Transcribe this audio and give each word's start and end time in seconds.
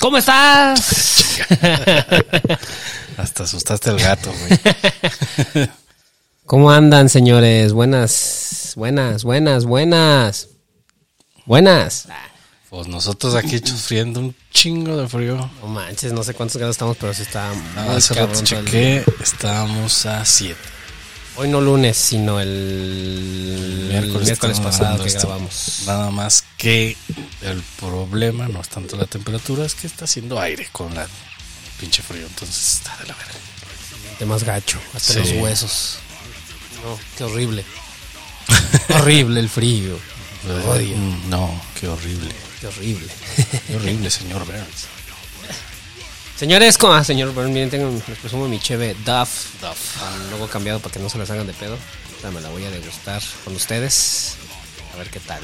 ¿Cómo 0.00 0.18
estás? 0.18 1.40
Hasta 3.16 3.42
asustaste 3.42 3.90
al 3.90 3.98
gato, 3.98 4.32
güey. 4.32 5.68
¿Cómo 6.46 6.70
andan, 6.70 7.08
señores? 7.08 7.72
Buenas, 7.72 8.74
buenas, 8.76 9.24
buenas, 9.24 9.64
buenas. 9.64 10.48
Buenas. 11.46 12.08
Pues 12.70 12.86
nosotros 12.86 13.34
aquí 13.34 13.58
sufriendo 13.58 14.20
un 14.20 14.36
chingo 14.52 14.96
de 14.98 15.08
frío. 15.08 15.50
No 15.60 15.68
manches, 15.68 16.12
no 16.12 16.22
sé 16.22 16.32
cuántos 16.34 16.58
grados 16.58 16.74
estamos, 16.74 16.96
pero 16.96 17.12
sí 17.12 17.22
está 17.22 17.52
No, 17.74 17.90
hace 17.90 18.14
rato 18.14 18.40
chequé, 18.42 19.04
estábamos 19.20 20.06
a 20.06 20.24
7. 20.24 20.77
Hoy 21.40 21.46
no 21.46 21.60
lunes, 21.60 21.96
sino 21.96 22.40
el, 22.40 23.86
miércoles, 23.92 24.36
pasado 24.58 25.04
que 25.04 25.10
grabamos. 25.10 25.82
Nada 25.86 26.10
más 26.10 26.42
que 26.56 26.96
el 27.42 27.62
problema 27.78 28.48
no 28.48 28.60
es 28.60 28.68
tanto 28.68 28.96
la 28.96 29.06
temperatura, 29.06 29.64
es 29.64 29.76
que 29.76 29.86
está 29.86 30.06
haciendo 30.06 30.40
aire 30.40 30.68
con 30.72 30.92
la 30.96 31.06
pinche 31.78 32.02
frío, 32.02 32.26
entonces 32.26 32.78
está 32.78 32.96
de 32.96 33.06
la 33.06 33.14
verga. 33.14 33.34
De 34.18 34.26
más 34.26 34.42
gacho, 34.42 34.80
hasta 34.92 35.12
Sí. 35.12 35.18
los 35.20 35.30
huesos. 35.34 35.98
No, 36.82 36.98
qué 37.16 37.22
horrible. 37.22 37.64
horrible 38.96 39.38
el 39.38 39.48
frío. 39.48 39.96
Lo 40.48 40.72
odio. 40.72 40.96
Mm, 40.96 41.30
No, 41.30 41.62
qué 41.80 41.86
horrible. 41.86 42.34
Qué 42.60 42.66
horrible. 42.66 43.12
Qué 43.68 43.76
horrible, 43.76 44.10
señor 44.10 44.44
Burns. 44.44 44.88
Señores, 46.38 46.78
¿cómo? 46.78 46.92
Ah, 46.92 47.02
señor, 47.02 47.34
bueno, 47.34 47.50
miren, 47.50 47.68
tengo, 47.68 47.90
les 48.06 48.16
presumo 48.18 48.46
mi 48.46 48.60
cheve 48.60 48.94
Duff. 49.04 49.60
Duff. 49.60 49.96
Logo 50.30 50.46
cambiado 50.46 50.78
para 50.78 50.92
que 50.92 51.00
no 51.00 51.08
se 51.08 51.18
las 51.18 51.28
hagan 51.30 51.48
de 51.48 51.52
pedo. 51.52 51.76
Ahorita 52.10 52.30
me 52.30 52.40
la 52.40 52.48
voy 52.50 52.64
a 52.64 52.70
degustar 52.70 53.20
con 53.44 53.56
ustedes. 53.56 54.36
A 54.94 54.98
ver 54.98 55.10
qué 55.10 55.18
tal. 55.18 55.42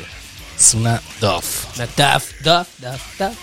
Es 0.56 0.72
una 0.72 1.03
Duff. 1.20 1.77
La 1.78 1.87
Duff, 1.87 2.31
Duff, 2.42 2.69
Duff, 2.78 3.19
Duff. 3.19 3.37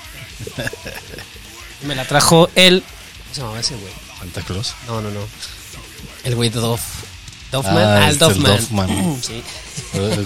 me 1.82 1.94
la 1.94 2.08
trajo 2.08 2.50
el... 2.56 2.82
¿Cómo 2.84 3.34
se 3.34 3.42
llamaba 3.42 3.60
ese 3.60 3.76
güey? 3.76 3.94
Santa 4.18 4.42
Claus. 4.44 4.74
No, 4.88 5.02
no, 5.02 5.12
no. 5.12 5.20
El 6.24 6.36
güey 6.36 6.50
de 6.50 6.62
Duff. 6.62 6.82
Duffman. 7.52 7.78
Ah, 7.78 8.06
el 8.06 8.12
el 8.12 8.18
Duffman. 8.18 8.58
Duffman. 8.58 9.22
sí, 9.22 9.44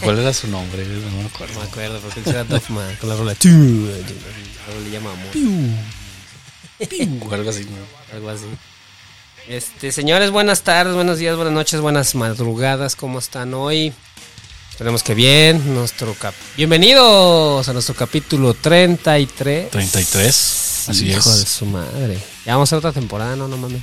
¿Cuál 0.04 0.20
era 0.20 0.32
su 0.32 0.48
nombre? 0.48 0.86
No 0.86 1.24
me 1.24 1.26
acuerdo. 1.26 1.56
no 1.56 1.62
me 1.62 1.66
acuerdo 1.66 2.00
porque 2.02 2.20
él 2.20 2.28
era 2.28 2.44
Duffman. 2.44 2.96
Con 2.98 3.10
la 3.10 3.16
rola. 3.16 3.36
Luego 3.42 4.82
le 4.84 4.92
llama 4.92 5.10
amor. 5.12 6.05
O 6.80 7.34
algo 7.34 7.50
así, 7.50 7.64
¿no? 7.66 8.16
Algo 8.16 8.30
así. 8.30 8.46
Este, 9.48 9.92
señores, 9.92 10.32
buenas 10.32 10.64
tardes, 10.64 10.94
buenos 10.96 11.20
días, 11.20 11.36
buenas 11.36 11.54
noches, 11.54 11.80
buenas 11.80 12.16
madrugadas. 12.16 12.96
¿Cómo 12.96 13.20
están 13.20 13.54
hoy? 13.54 13.94
Esperemos 14.72 15.04
que 15.04 15.14
bien. 15.14 15.74
Nuestro 15.74 16.14
cap 16.16 16.34
Bienvenidos 16.58 17.70
a 17.70 17.74
nuestro 17.74 17.96
capítulo 17.96 18.54
33. 18.54 19.70
33. 19.72 20.86
Así 20.90 21.10
Hijo 21.10 21.32
de 21.34 21.44
es. 21.44 21.50
su 21.50 21.66
madre. 21.66 22.20
Ya 22.46 22.54
vamos 22.54 22.74
a 22.74 22.78
otra 22.78 22.92
temporada, 22.92 23.36
no, 23.36 23.48
no 23.48 23.56
mames. 23.58 23.82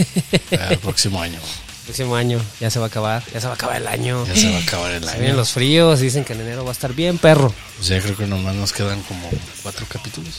El 0.50 0.78
próximo 0.78 1.20
año. 1.20 1.38
Próximo 1.84 2.14
año, 2.16 2.40
ya 2.60 2.70
se 2.70 2.78
va 2.78 2.86
a 2.86 2.88
acabar, 2.88 3.22
ya 3.34 3.40
se 3.40 3.46
va 3.48 3.54
a 3.54 3.56
acabar 3.56 3.76
el 3.76 3.88
año. 3.88 4.24
Ya 4.24 4.36
se 4.36 4.48
va 4.52 4.58
a 4.58 4.62
acabar 4.62 4.92
el 4.92 5.02
Se 5.02 5.10
vienen 5.10 5.30
año. 5.30 5.36
los 5.36 5.50
fríos, 5.50 5.98
dicen 5.98 6.24
que 6.24 6.32
en 6.32 6.40
enero 6.42 6.62
va 6.62 6.70
a 6.70 6.72
estar 6.72 6.94
bien, 6.94 7.18
perro. 7.18 7.52
Pues 7.76 7.88
ya 7.88 8.00
creo 8.00 8.16
que 8.16 8.24
nomás 8.28 8.54
nos 8.54 8.72
quedan 8.72 9.02
como 9.02 9.28
cuatro 9.64 9.84
capítulos. 9.88 10.32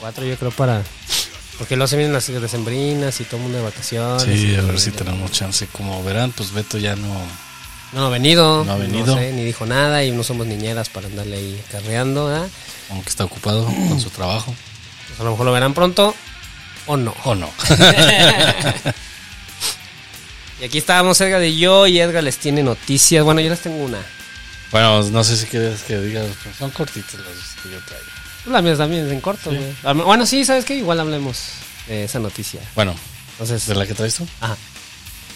Cuatro 0.00 0.24
yo 0.24 0.34
creo 0.38 0.50
para... 0.50 0.82
Porque 1.58 1.74
luego 1.76 1.88
se 1.88 1.96
vienen 1.96 2.12
las 2.12 2.26
decembrinas 2.28 3.20
y 3.20 3.24
todo 3.24 3.36
el 3.38 3.42
mundo 3.42 3.58
de 3.58 3.64
vacaciones. 3.64 4.22
Sí, 4.22 4.54
a 4.54 4.62
Y- 4.62 4.66
ver 4.66 4.78
si 4.80 4.90
tenemos 4.92 5.32
chance. 5.32 5.66
Como 5.72 6.02
verán, 6.04 6.30
pues 6.32 6.52
Beto 6.52 6.78
ya 6.78 6.94
no. 6.96 7.08
No, 7.92 8.00
no 8.00 8.06
ha 8.06 8.10
venido. 8.10 8.64
No 8.64 8.72
ha 8.72 8.76
venido. 8.76 9.14
sé, 9.16 9.32
ni 9.32 9.44
dijo 9.44 9.66
nada 9.66 10.04
y 10.04 10.10
no 10.12 10.22
somos 10.22 10.46
niñeras 10.46 10.88
para 10.88 11.06
andarle 11.08 11.36
ahí 11.36 11.62
carreando, 11.72 12.26
¿verdad? 12.26 12.48
Aunque 12.90 13.08
está 13.10 13.24
ocupado 13.24 13.64
con 13.64 14.00
su 14.00 14.10
trabajo. 14.10 14.54
Pues 15.08 15.18
a 15.20 15.24
lo 15.24 15.30
mejor 15.32 15.46
lo 15.46 15.52
verán 15.52 15.74
pronto 15.74 16.14
o 16.86 16.96
no. 16.96 17.14
¿O 17.24 17.34
no? 17.34 17.50
Y 20.60 20.64
aquí 20.64 20.78
estábamos 20.78 21.20
Edgar 21.20 21.42
y 21.44 21.56
yo 21.56 21.86
y 21.86 22.00
Edgar 22.00 22.24
les 22.24 22.36
tiene 22.38 22.62
noticias. 22.64 23.24
Bueno, 23.24 23.40
yo 23.40 23.48
les 23.48 23.60
tengo 23.60 23.76
una. 23.84 23.98
bueno, 24.72 25.02
no 25.04 25.22
sé 25.22 25.36
si 25.36 25.46
quieres 25.46 25.82
que 25.82 25.98
digas. 26.00 26.26
pero 26.42 26.54
son 26.56 26.70
cortitas 26.72 27.14
las 27.14 27.62
que 27.62 27.70
yo 27.70 27.78
traigo. 27.86 28.06
Las 28.50 28.62
mías 28.62 28.78
también 28.78 29.06
es 29.06 29.12
en 29.12 29.20
corto, 29.20 29.50
güey. 29.50 29.62
Ah, 29.84 29.92
Bueno, 29.92 30.24
sí, 30.26 30.44
¿sabes 30.44 30.64
qué? 30.64 30.74
Igual 30.76 31.00
hablemos 31.00 31.38
de 31.86 32.04
esa 32.04 32.18
noticia. 32.18 32.60
Bueno, 32.74 32.94
Entonces, 33.32 33.66
¿de 33.66 33.74
la 33.74 33.86
que 33.86 33.94
traes 33.94 34.14
tú? 34.14 34.26
ajá. 34.40 34.56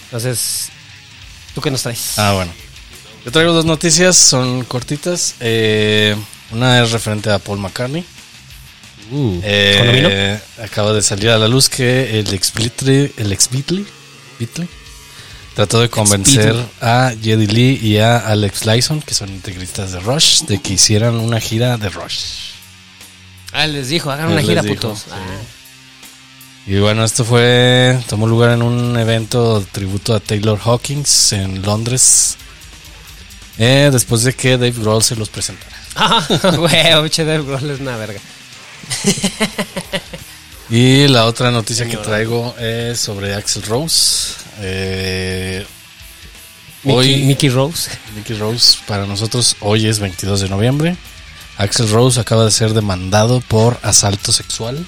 Entonces, 0.05 0.69
¿tú 1.55 1.61
qué 1.61 1.71
nos 1.71 1.83
traes? 1.83 2.19
Ah, 2.19 2.33
bueno. 2.35 2.53
Yo 3.25 3.31
traigo 3.33 3.53
dos 3.53 3.65
noticias, 3.65 4.17
son 4.17 4.65
cortitas. 4.65 5.37
Eh, 5.41 6.15
una 6.51 6.83
es 6.83 6.91
referente 6.93 7.31
a 7.31 7.39
Paul 7.39 7.59
McCartney. 7.61 8.05
Uh, 9.11 9.41
Eh, 9.43 10.39
acaba 10.63 10.93
de 10.93 11.03
salir 11.03 11.31
a 11.31 11.39
la 11.39 11.49
luz 11.49 11.69
que 11.69 12.19
el 12.19 12.33
ex 12.35 12.53
Beatle, 12.53 13.13
el 13.17 13.33
ex 13.33 13.49
Beatle, 13.51 13.85
Beatle, 14.39 14.67
trató 15.55 15.81
de 15.81 15.89
convencer 15.89 16.55
a 16.81 17.13
Geddy 17.23 17.47
Lee 17.47 17.79
y 17.83 17.99
a 17.99 18.19
Alex 18.19 18.65
Lyson, 18.67 19.01
que 19.03 19.15
son 19.15 19.29
integristas 19.31 19.93
de 19.93 20.01
Rush, 20.01 20.43
de 20.43 20.61
que 20.61 20.75
hicieran 20.75 21.15
una 21.17 21.41
gira 21.41 21.77
de 21.79 21.89
Rush. 21.91 22.52
Ah, 23.53 23.67
les 23.67 23.89
dijo, 23.89 24.11
hagan 24.11 24.27
Él 24.29 24.33
una 24.33 24.43
gira, 24.43 24.63
dijo, 24.63 24.75
putos. 24.75 25.01
sí. 25.01 25.05
Ah, 25.13 25.19
Y 26.67 26.79
bueno, 26.79 27.05
esto 27.05 27.25
fue 27.25 27.99
tomó 28.09 28.27
lugar 28.27 28.51
en 28.53 28.63
un 28.63 28.97
evento 28.99 29.65
tributo 29.73 30.15
a 30.15 30.21
Taylor 30.21 30.59
Hawkins 30.65 31.33
en 31.33 31.63
Londres. 31.63 32.37
eh, 33.59 33.91
después 33.93 34.23
de 34.23 34.33
que 34.35 34.53
Dave 34.53 34.73
Grohl 34.73 35.03
se 35.03 35.17
los 35.17 35.29
presentara. 35.29 35.77
Ah, 35.95 36.27
güey, 36.57 36.73
Dave 36.83 37.43
Grohl 37.43 37.71
es 37.71 37.81
una 37.81 37.97
verga. 37.99 38.19
Y 40.71 41.07
la 41.09 41.27
otra 41.27 41.51
noticia 41.51 41.87
que 41.87 41.99
traigo 41.99 42.55
es 42.59 42.99
sobre 42.99 43.35
Axel 43.35 43.63
Rose. 43.65 44.33
Eh, 44.61 45.67
Mickey, 46.83 46.97
hoy, 46.99 47.23
Mickey 47.25 47.51
Rose. 47.51 47.91
Mickey 48.17 48.35
Rose, 48.39 48.79
para 48.87 49.05
nosotros 49.05 49.55
hoy 49.61 49.87
es 49.87 49.99
22 49.99 50.41
de 50.41 50.49
noviembre. 50.49 50.97
Axel 51.59 51.89
Rose 51.91 52.21
acaba 52.21 52.45
de 52.45 52.51
ser 52.51 52.73
demandado 52.75 53.41
por 53.41 53.79
asalto 53.83 54.33
sexual 54.33 54.85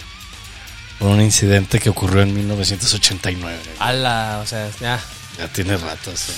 por 0.98 1.08
un 1.10 1.20
incidente 1.20 1.78
que 1.78 1.90
ocurrió 1.90 2.22
en 2.22 2.34
1989. 2.34 3.58
Ala, 3.78 4.40
o 4.42 4.46
sea, 4.46 4.70
ya. 4.80 5.00
Ya 5.38 5.48
tiene 5.52 5.76
rato. 5.76 6.10
o 6.12 6.16
sea. 6.16 6.34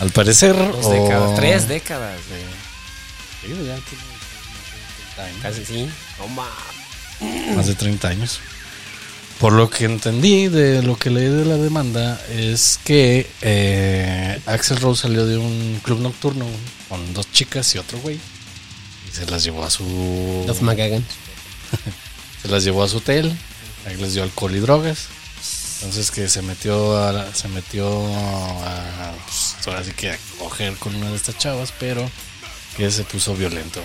Al 0.00 0.10
parecer. 0.10 0.54
Dos 0.56 0.86
o- 0.86 0.90
décadas, 0.92 1.34
tres 1.36 1.68
décadas. 1.68 2.18
Sí, 3.42 3.48
ya 3.48 3.54
tiene 3.56 3.80
30 5.16 5.24
años, 5.24 5.38
Casi 5.42 5.64
sí. 5.64 5.88
Mames. 6.34 7.56
más 7.56 7.66
de 7.66 7.74
30 7.74 8.08
años. 8.08 8.40
Por 9.40 9.52
lo 9.52 9.68
que 9.68 9.84
entendí 9.84 10.46
de 10.48 10.82
lo 10.82 10.96
que 10.96 11.10
leí 11.10 11.28
de 11.28 11.44
la 11.44 11.56
demanda 11.56 12.20
es 12.30 12.78
que 12.84 13.28
eh, 13.42 14.40
Axel 14.46 14.78
Rose 14.80 15.02
salió 15.02 15.26
de 15.26 15.36
un 15.38 15.80
club 15.82 16.00
nocturno 16.00 16.46
con 16.88 17.12
dos 17.14 17.30
chicas 17.32 17.74
y 17.74 17.78
otro 17.78 17.98
güey 17.98 18.18
se 19.14 19.26
las 19.26 19.44
llevó 19.44 19.64
a 19.64 19.70
su 19.70 19.84
Duff 20.46 20.60
McGagan. 20.60 21.04
se 22.42 22.48
las 22.48 22.64
llevó 22.64 22.82
a 22.82 22.88
su 22.88 22.98
hotel, 22.98 23.32
ahí 23.86 23.96
les 23.96 24.14
dio 24.14 24.24
alcohol 24.24 24.54
y 24.54 24.58
drogas. 24.58 25.06
Entonces 25.76 26.10
que 26.10 26.28
se 26.28 26.42
metió 26.42 26.96
a 26.96 27.32
se 27.34 27.46
metió 27.48 27.86
a 28.66 29.12
pues, 29.24 29.56
ahora 29.66 29.84
sí 29.84 29.92
que 29.92 30.10
a 30.10 30.18
coger 30.38 30.74
con 30.76 30.94
una 30.94 31.10
de 31.10 31.16
estas 31.16 31.38
chavas, 31.38 31.72
pero 31.78 32.10
que 32.76 32.90
se 32.90 33.04
puso 33.04 33.34
violento. 33.34 33.80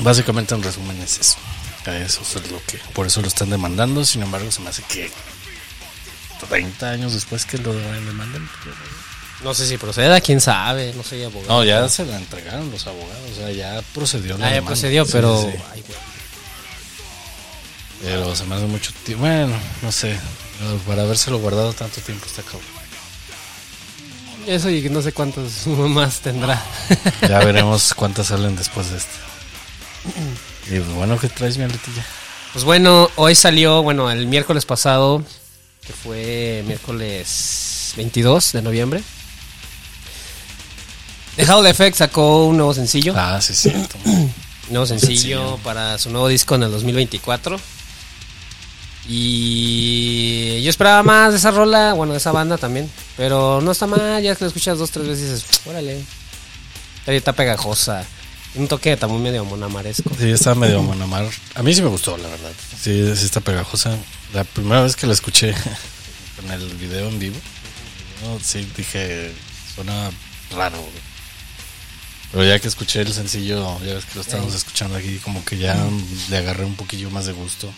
Básicamente 0.00 0.54
en 0.54 0.62
resumen 0.62 1.00
es 1.00 1.18
eso. 1.18 1.38
Eso 1.86 2.22
es 2.22 2.50
lo 2.50 2.60
que 2.66 2.78
por 2.94 3.06
eso 3.06 3.22
lo 3.22 3.28
están 3.28 3.50
demandando, 3.50 4.04
sin 4.04 4.22
embargo 4.22 4.50
se 4.50 4.60
me 4.60 4.70
hace 4.70 4.82
que 4.82 5.10
30 6.48 6.90
años 6.90 7.14
después 7.14 7.44
que 7.44 7.58
lo 7.58 7.72
demandan. 7.72 8.48
No 9.44 9.54
sé 9.54 9.66
si 9.66 9.76
proceda, 9.76 10.20
quién 10.20 10.40
sabe. 10.40 10.92
No 10.96 11.02
soy 11.02 11.22
abogado. 11.24 11.52
No, 11.52 11.64
ya 11.64 11.88
se 11.88 12.04
la 12.06 12.16
entregaron 12.16 12.70
los 12.70 12.86
abogados, 12.86 13.30
o 13.32 13.34
sea, 13.36 13.50
ya 13.52 13.82
procedió 13.94 14.38
la 14.38 14.46
Ah, 14.46 14.48
ya 14.48 14.54
demanda. 14.56 14.68
procedió, 14.70 15.04
Sí, 15.04 15.10
pero. 15.12 15.42
sí, 15.42 15.48
sí. 15.52 15.62
Ay, 15.72 15.84
güey. 15.86 15.98
Pero 18.02 18.36
se 18.36 18.44
me 18.44 18.54
hace 18.54 18.66
mucho 18.66 18.92
tiempo. 19.04 19.24
Bueno, 19.26 19.56
no 19.82 19.92
sé. 19.92 20.18
pero 20.58 20.76
Para 20.80 21.02
habérselo 21.02 21.38
guardado 21.38 21.72
tanto 21.72 22.00
tiempo 22.00 22.26
está 22.26 22.42
cabrón. 22.42 22.62
Eso 24.46 24.70
y 24.70 24.80
que 24.82 24.90
no 24.90 25.02
sé 25.02 25.12
cuántos 25.12 25.66
más 25.66 26.20
tendrá. 26.20 26.62
Ya 27.28 27.38
veremos 27.40 27.94
cuántas 27.94 28.28
salen 28.28 28.54
después 28.56 28.90
de 28.90 28.96
este. 28.98 29.16
Y 30.68 30.80
pues, 30.80 30.94
bueno, 30.94 31.16
¿qué 31.18 31.28
traes, 31.28 31.58
mi 31.58 31.64
aletilla? 31.64 32.04
Pues 32.52 32.64
bueno, 32.64 33.08
hoy 33.14 33.36
salió, 33.36 33.82
bueno, 33.84 34.10
el 34.10 34.26
miércoles 34.26 34.64
pasado, 34.66 35.22
que 35.86 35.92
fue 35.92 36.64
miércoles 36.66 37.92
22 37.96 38.50
de 38.50 38.62
noviembre. 38.62 39.02
The 41.36 41.44
Howl 41.50 41.66
Effect 41.66 41.96
sacó 41.96 42.46
un 42.46 42.56
nuevo 42.56 42.72
sencillo. 42.74 43.14
Ah, 43.16 43.40
sí, 43.40 43.54
cierto. 43.54 43.96
Un 44.04 44.32
nuevo 44.70 44.86
sencillo 44.86 45.16
Sencillo. 45.16 45.56
para 45.62 45.98
su 45.98 46.10
nuevo 46.10 46.28
disco 46.28 46.54
en 46.54 46.62
el 46.64 46.70
2024. 46.72 47.58
Y 49.08 50.62
yo 50.62 50.70
esperaba 50.70 51.02
más 51.02 51.32
de 51.32 51.38
esa 51.38 51.50
rola, 51.52 51.92
bueno, 51.92 52.12
de 52.12 52.18
esa 52.18 52.32
banda 52.32 52.58
también. 52.58 52.90
Pero 53.16 53.60
no 53.60 53.70
está 53.72 53.86
mal, 53.86 54.22
ya 54.22 54.34
que 54.34 54.44
lo 54.44 54.48
escuchas 54.48 54.78
dos, 54.78 54.90
tres 54.90 55.06
veces 55.06 55.30
dices, 55.44 55.60
órale. 55.66 56.00
Está, 57.00 57.12
está 57.12 57.32
pegajosa. 57.32 58.04
Un 58.56 58.66
toque 58.68 58.96
también 58.96 59.22
medio 59.22 59.44
monamaresco. 59.44 60.10
Sí, 60.18 60.30
estaba 60.30 60.56
medio 60.56 60.82
monamar. 60.82 61.28
A 61.54 61.62
mí 61.62 61.74
sí 61.74 61.82
me 61.82 61.88
gustó, 61.88 62.16
la 62.16 62.28
verdad. 62.28 62.50
Sí, 62.82 63.14
sí 63.14 63.24
está 63.26 63.40
pegajosa. 63.40 63.96
La 64.32 64.44
primera 64.44 64.80
vez 64.82 64.96
que 64.96 65.06
la 65.06 65.12
escuché 65.12 65.54
con 66.36 66.50
el 66.50 66.66
video 66.76 67.08
en 67.08 67.18
vivo, 67.18 67.36
no, 68.24 68.40
sí 68.42 68.66
dije, 68.76 69.32
suena 69.74 70.10
raro. 70.50 70.78
güey. 70.78 71.15
Pero 72.32 72.44
ya 72.44 72.58
que 72.58 72.68
escuché 72.68 73.00
el 73.00 73.12
sencillo, 73.12 73.78
ya 73.84 73.94
ves 73.94 74.04
que 74.04 74.16
lo 74.16 74.20
estábamos 74.20 74.54
escuchando 74.54 74.96
aquí, 74.96 75.18
como 75.18 75.44
que 75.44 75.58
ya 75.58 75.76
le 76.28 76.36
agarré 76.36 76.64
un 76.64 76.74
poquillo 76.74 77.10
más 77.10 77.26
de 77.26 77.32
gusto. 77.32 77.72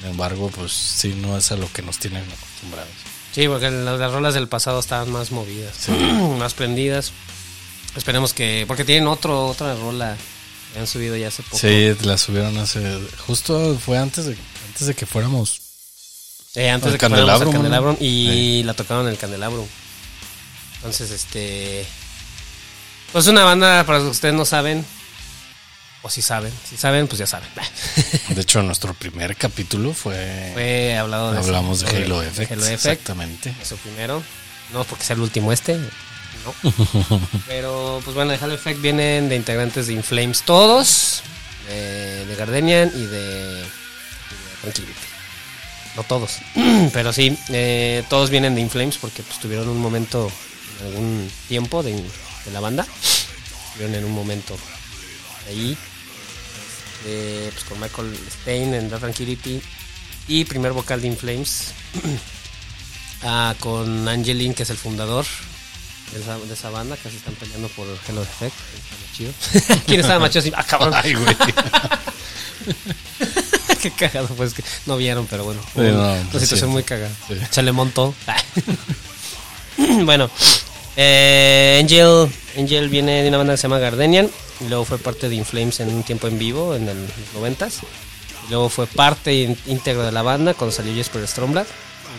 Sin 0.00 0.10
embargo, 0.10 0.50
pues 0.50 0.72
sí, 0.72 1.14
no 1.14 1.36
es 1.36 1.52
a 1.52 1.56
lo 1.56 1.70
que 1.72 1.82
nos 1.82 1.98
tienen 1.98 2.24
acostumbrados. 2.24 2.90
Sí, 3.32 3.46
porque 3.46 3.70
las, 3.70 3.98
las 3.98 4.12
rolas 4.12 4.34
del 4.34 4.48
pasado 4.48 4.80
estaban 4.80 5.10
más 5.12 5.30
movidas, 5.30 5.88
más 6.38 6.54
prendidas. 6.54 7.12
Esperemos 7.96 8.32
que. 8.32 8.64
Porque 8.66 8.84
tienen 8.84 9.08
otro, 9.08 9.46
otra 9.46 9.74
rola 9.74 10.16
que 10.72 10.78
han 10.78 10.86
subido 10.86 11.16
ya 11.16 11.28
hace 11.28 11.42
poco. 11.42 11.58
Sí, 11.58 11.94
la 12.02 12.16
subieron 12.18 12.56
hace. 12.58 12.98
Justo 13.26 13.78
fue 13.78 13.98
antes 13.98 14.26
de, 14.26 14.36
antes 14.68 14.86
de 14.86 14.94
que 14.94 15.06
fuéramos. 15.06 15.60
Eh, 16.54 16.70
antes 16.70 16.86
Al 16.86 16.92
de 16.92 16.98
que 16.98 17.08
fuéramos 17.08 17.42
al 17.42 17.52
Candelabrum, 17.52 17.96
y 18.00 18.62
la 18.64 18.74
tocaron 18.74 19.06
en 19.06 19.12
el 19.12 19.18
Candelabrum. 19.18 19.66
Entonces, 20.76 21.10
este. 21.10 21.86
Pues 23.12 23.26
una 23.26 23.44
banda, 23.44 23.84
para 23.84 23.98
los 23.98 24.06
que 24.06 24.10
ustedes 24.12 24.34
no 24.34 24.44
saben, 24.44 24.84
o 26.02 26.08
si 26.08 26.22
saben, 26.22 26.52
si 26.68 26.76
saben, 26.76 27.08
pues 27.08 27.18
ya 27.18 27.26
saben. 27.26 27.48
De 28.28 28.40
hecho, 28.40 28.62
nuestro 28.62 28.94
primer 28.94 29.36
capítulo 29.36 29.92
fue. 29.92 30.50
Fue 30.54 30.96
hablado 30.96 31.32
de. 31.32 31.38
hablamos 31.38 31.80
de 31.80 31.88
Halo 31.88 32.22
Effect. 32.22 32.52
Halo 32.52 32.62
Effect, 32.62 32.86
Exactamente. 32.86 33.54
eso 33.60 33.76
primero. 33.76 34.22
No 34.72 34.84
porque 34.84 35.04
sea 35.04 35.16
el 35.16 35.22
último 35.22 35.52
este, 35.52 35.76
no. 35.76 36.70
Pero, 37.46 38.00
pues 38.04 38.14
bueno, 38.14 38.30
de 38.30 38.38
Halo 38.40 38.54
Effect 38.54 38.80
vienen 38.80 39.28
de 39.28 39.36
integrantes 39.36 39.88
de 39.88 39.94
Inflames 39.94 40.42
todos, 40.42 41.22
de, 41.68 42.24
de 42.26 42.36
Gardenian 42.36 42.90
y 42.94 43.06
de, 43.06 43.64
Tranquility. 44.62 44.94
No 45.96 46.04
todos, 46.04 46.38
pero 46.92 47.12
sí, 47.12 47.36
eh, 47.48 48.04
todos 48.08 48.30
vienen 48.30 48.54
de 48.54 48.60
Inflames 48.60 48.96
porque 48.96 49.24
pues, 49.24 49.40
tuvieron 49.40 49.68
un 49.68 49.80
momento, 49.80 50.30
en 50.80 50.86
algún 50.86 51.30
tiempo 51.48 51.82
de, 51.82 52.00
de 52.44 52.50
la 52.52 52.60
banda. 52.60 52.86
Estuvieron 53.68 53.94
en 53.94 54.04
un 54.04 54.12
momento 54.12 54.56
ahí, 55.48 55.76
este, 56.98 57.50
pues, 57.52 57.64
con 57.64 57.80
Michael 57.80 58.18
Stein 58.40 58.74
en 58.74 58.90
The 58.90 58.98
Tranquility 58.98 59.62
y 60.28 60.44
primer 60.44 60.72
vocal 60.72 61.00
de 61.00 61.06
Inflames. 61.08 61.72
Ah, 63.22 63.54
con 63.60 64.08
Angelin, 64.08 64.54
que 64.54 64.62
es 64.62 64.70
el 64.70 64.78
fundador 64.78 65.26
de 66.10 66.22
esa, 66.22 66.38
de 66.38 66.54
esa 66.54 66.70
banda, 66.70 66.96
que 66.96 67.10
se 67.10 67.18
están 67.18 67.34
peleando 67.34 67.68
por 67.68 67.86
Hello 68.08 68.22
Effect. 68.22 68.56
chido. 69.14 69.30
¿Quién 69.86 70.00
estaba 70.00 70.20
macho? 70.20 70.40
Ah, 70.54 70.64
cabrón. 70.64 70.94
Ay, 70.94 71.12
güey. 71.12 71.36
Qué 73.82 73.90
cagado, 73.90 74.28
pues 74.28 74.54
que 74.54 74.64
no 74.86 74.96
vieron, 74.96 75.26
pero 75.26 75.44
bueno. 75.44 75.60
Sí, 75.74 75.80
no, 75.80 76.00
una 76.00 76.24
lo 76.32 76.40
situación 76.40 76.70
muy 76.70 76.82
cagada. 76.82 77.12
Sí. 77.28 77.34
Se 77.50 77.62
le 77.62 77.72
montó. 77.72 78.14
bueno, 80.04 80.30
eh, 80.96 81.49
Angel, 81.80 82.30
Angel 82.58 82.88
viene 82.90 83.22
de 83.22 83.28
una 83.28 83.38
banda 83.38 83.54
que 83.54 83.56
se 83.56 83.62
llama 83.62 83.78
Gardenian. 83.78 84.30
Y 84.60 84.68
luego 84.68 84.84
fue 84.84 84.98
parte 84.98 85.28
de 85.28 85.34
Inflames 85.34 85.80
en 85.80 85.88
un 85.88 86.02
tiempo 86.02 86.28
en 86.28 86.38
vivo, 86.38 86.74
en 86.74 86.86
los 86.86 86.96
noventas. 87.34 87.78
Luego 88.50 88.68
fue 88.68 88.86
parte 88.86 89.56
íntegra 89.66 90.04
de 90.04 90.12
la 90.12 90.22
banda 90.22 90.54
cuando 90.54 90.74
salió 90.74 90.94
Jesper 90.94 91.26
Stromblad. 91.26 91.66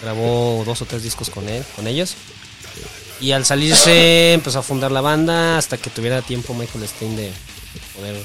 Grabó 0.02 0.64
dos 0.66 0.82
o 0.82 0.86
tres 0.86 1.04
discos 1.04 1.30
con 1.30 1.48
él, 1.48 1.64
con 1.76 1.86
ellos. 1.86 2.16
Y 3.20 3.34
al 3.34 3.46
salirse 3.46 4.34
empezó 4.34 4.60
a 4.60 4.64
fundar 4.64 4.92
la 4.92 5.02
banda 5.02 5.60
hasta 5.60 5.78
que 5.78 5.92
tuviera 5.92 6.24
tiempo 6.24 6.56
Michael 6.56 6.88
Stein 6.88 7.16
de 7.16 7.32
poder 7.96 8.16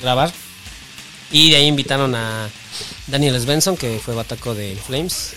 grabar. 0.00 0.32
Y 1.30 1.50
de 1.50 1.56
ahí 1.56 1.66
invitaron 1.66 2.14
a 2.14 2.48
Daniel 3.06 3.38
Svensson, 3.38 3.76
que 3.76 4.00
fue 4.02 4.14
bataco 4.14 4.54
de 4.54 4.76
Flames. 4.76 5.34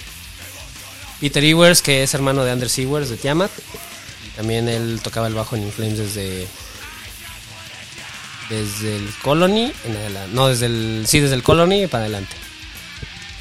Peter 1.19 1.43
Ewers, 1.43 1.81
que 1.81 2.03
es 2.03 2.13
hermano 2.13 2.45
de 2.45 2.51
Anders 2.51 2.77
Ewers 2.79 3.09
de 3.09 3.17
Tiamat. 3.17 3.51
También 4.39 4.69
él 4.69 5.01
tocaba 5.03 5.27
el 5.27 5.33
bajo 5.33 5.57
en 5.57 5.63
Inflames 5.63 5.97
desde 5.97 6.47
desde 8.49 8.95
el 8.95 9.09
Colony 9.21 9.69
en 9.83 9.95
adelante. 9.97 10.29
No, 10.33 10.47
desde 10.47 10.67
el 10.67 11.03
sí, 11.07 11.19
desde 11.19 11.35
el 11.35 11.43
Colony 11.43 11.87
para 11.87 12.05
adelante. 12.05 12.37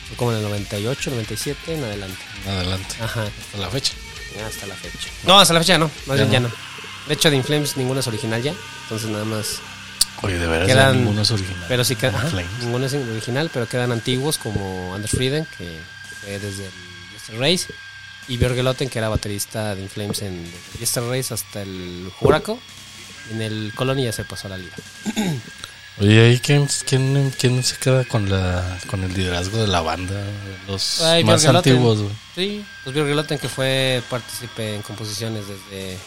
Fue 0.08 0.16
como 0.16 0.32
en 0.32 0.38
el 0.38 0.42
98, 0.42 1.10
97 1.10 1.74
en 1.74 1.84
adelante. 1.84 2.18
Adelante. 2.48 2.96
Ajá, 3.00 3.22
Hasta 3.22 3.58
la 3.58 3.70
fecha. 3.70 3.92
hasta 4.44 4.66
la 4.66 4.74
fecha. 4.74 5.08
No, 5.24 5.38
hasta 5.38 5.54
la 5.54 5.60
fecha 5.60 5.78
no, 5.78 5.88
más 6.06 6.18
Ya 6.18 6.24
bien 6.24 6.30
ya 6.32 6.40
no. 6.40 6.48
no. 6.48 6.54
De 7.06 7.14
hecho, 7.14 7.30
de 7.30 7.36
Inflames 7.36 7.76
ninguno 7.76 8.00
es 8.00 8.06
original 8.08 8.42
ya. 8.42 8.52
Entonces 8.82 9.08
nada 9.08 9.24
más 9.24 9.60
Oye, 10.22 10.36
de 10.36 10.48
veras, 10.48 10.66
Quedan- 10.66 10.96
ninguno 10.98 11.22
es 11.22 11.30
original. 11.30 11.64
Pero 11.68 11.84
sí 11.84 11.94
quedan, 11.94 12.16
ajá, 12.16 12.42
ninguno 12.60 12.86
es 12.86 12.92
original, 12.94 13.50
pero 13.54 13.68
quedan 13.68 13.92
antiguos 13.92 14.36
como 14.36 14.96
Anders 14.96 15.12
Frieden, 15.12 15.46
que 15.56 15.78
fue 16.22 16.40
desde 16.40 16.68
el 17.28 17.38
Race, 17.38 17.68
y 18.28 18.36
Björgelotten, 18.36 18.88
que 18.88 18.98
era 18.98 19.08
baterista 19.08 19.75
de 19.75 19.82
Inflames 19.82 20.22
en 20.22 20.34
el 20.80 21.10
Race 21.10 21.32
hasta 21.34 21.62
el 21.62 22.10
Huraco. 22.20 22.58
En 23.30 23.42
el 23.42 23.72
Colony 23.75 24.04
ya 24.04 24.12
se 24.12 24.25
pasó 24.25 24.46
a 24.46 24.50
la 24.50 24.58
liga. 24.58 24.75
Oye, 26.00 26.20
¿ahí 26.26 26.38
quién, 26.38 26.69
quién, 26.86 27.32
quién 27.38 27.64
se 27.64 27.76
queda 27.76 28.04
con 28.04 28.30
la 28.30 28.78
con 28.86 29.02
el 29.02 29.12
liderazgo 29.12 29.58
de 29.58 29.66
la 29.66 29.80
banda? 29.80 30.14
Los 30.69 31.00
Ay, 31.00 31.25
más 31.25 31.44
antiguos, 31.44 31.98
güey. 31.98 32.12
Sí, 32.36 32.64
pues 32.84 32.94
Björgelotten 32.94 33.38
que 33.38 33.48
fue 33.48 34.00
partícipe 34.08 34.76
en 34.76 34.82
composiciones 34.82 35.44
desde, 35.48 35.98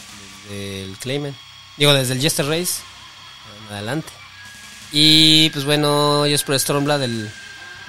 desde 0.49 0.83
el 0.85 0.97
Clayman. 0.97 1.35
Digo, 1.77 1.93
desde 1.93 2.13
el 2.13 2.21
Yester 2.21 2.45
Race 2.45 2.81
en 3.67 3.73
adelante. 3.75 4.09
Y 4.93 5.49
pues 5.49 5.65
bueno, 5.65 6.23
Jesper 6.25 6.59
Stormblad, 6.59 6.99
del 6.99 7.29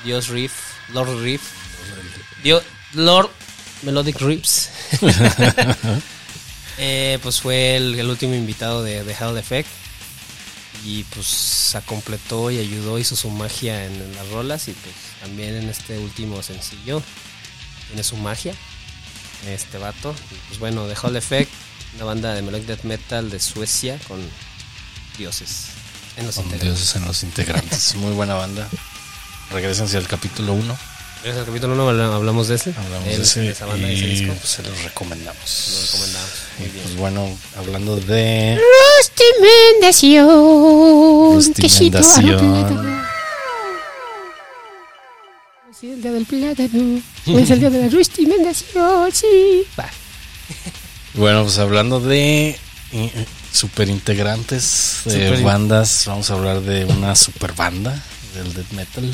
Dios 0.05 0.29
Riff, 0.29 0.53
Lord 0.93 1.21
Riff, 1.23 1.43
Dio- 2.43 2.63
Lord 2.95 3.31
Melodic 3.83 4.21
Riffs. 4.21 4.71
Eh, 6.79 7.19
pues 7.23 7.41
fue 7.41 7.77
el, 7.77 7.95
el 8.01 8.09
último 8.09 8.35
invitado 8.35 8.83
de, 8.83 9.05
de 9.05 9.13
Hell 9.13 9.37
Effect. 9.37 9.69
Y 10.85 11.05
pues 11.05 11.27
se 11.27 11.81
completó 11.83 12.51
y 12.51 12.59
ayudó, 12.59 12.99
hizo 12.99 13.15
su 13.15 13.29
magia 13.31 13.85
en, 13.85 13.93
en 13.93 14.17
las 14.17 14.27
rolas. 14.31 14.67
Y 14.69 14.73
pues 14.73 14.95
también 15.21 15.55
en 15.55 15.69
este 15.69 15.99
último 15.99 16.43
sencillo 16.43 17.03
tiene 17.89 18.03
su 18.03 18.17
magia. 18.17 18.55
Este 19.47 19.79
vato. 19.79 20.15
Y 20.33 20.35
pues 20.49 20.59
bueno, 20.59 20.87
The 20.89 20.95
Hell 21.07 21.15
Effect, 21.17 21.51
una 21.97 22.05
banda 22.07 22.35
de 22.35 22.43
melodic 22.43 22.67
death 22.67 22.85
metal 22.85 23.31
de 23.31 23.39
Suecia 23.39 23.99
con 24.09 24.21
dioses 25.19 25.67
en 26.17 26.27
los 26.27 26.37
Con 26.37 26.45
integrantes. 26.47 26.79
dioses 26.79 26.97
en 26.97 27.05
los 27.05 27.23
integrantes. 27.23 27.95
Muy 27.97 28.13
buena 28.15 28.35
banda. 28.35 28.67
Regresense 29.51 29.99
al 29.99 30.09
capítulo 30.09 30.55
1. 30.55 30.77
En 31.25 31.37
el 31.37 31.45
capítulo 31.45 31.75
1 31.75 31.89
hablamos 32.15 32.49
de 32.49 32.57
ese. 32.57 32.75
Hablamos 32.77 33.05
de, 33.09 33.17
de 33.17 33.23
ese 33.23 33.49
esa 33.51 33.67
banda, 33.67 33.87
de 33.87 33.95
ese 33.95 34.05
y 34.05 34.09
disco. 34.09 34.35
pues, 34.35 34.49
se 34.51 34.63
los 34.65 34.83
recomendamos. 34.83 35.69
Lo 35.73 35.81
recomendamos. 35.87 36.31
Muy 36.59 36.67
Y, 36.67 36.71
bien. 36.71 36.83
pues 36.85 36.97
bueno, 36.97 37.39
hablando 37.57 37.97
de 37.97 38.61
Rustimendación. 38.99 41.35
Rustimendación. 41.37 42.39
plátano. 42.39 43.03
Es 45.71 45.83
el 45.85 46.03
día 46.03 46.13
del 46.13 46.27
plátano. 46.27 47.03
Es 47.27 47.51
el 47.51 47.61
día 47.61 47.71
de 47.71 47.79
la 47.83 47.89
rustimendación, 47.89 49.13
sí. 49.13 49.65
Va. 49.79 49.89
Bueno, 51.15 51.43
pues 51.43 51.59
hablando 51.59 52.01
de 52.01 52.59
eh, 52.93 53.27
super 53.53 53.87
integrantes 53.91 55.03
de 55.05 55.27
Super 55.29 55.43
bandas, 55.43 56.05
vamos 56.07 56.31
a 56.31 56.35
hablar 56.35 56.63
de 56.63 56.87
una 56.87 57.15
super 57.15 57.53
banda 57.53 58.03
del 58.35 58.55
death 58.55 58.71
metal. 58.73 59.13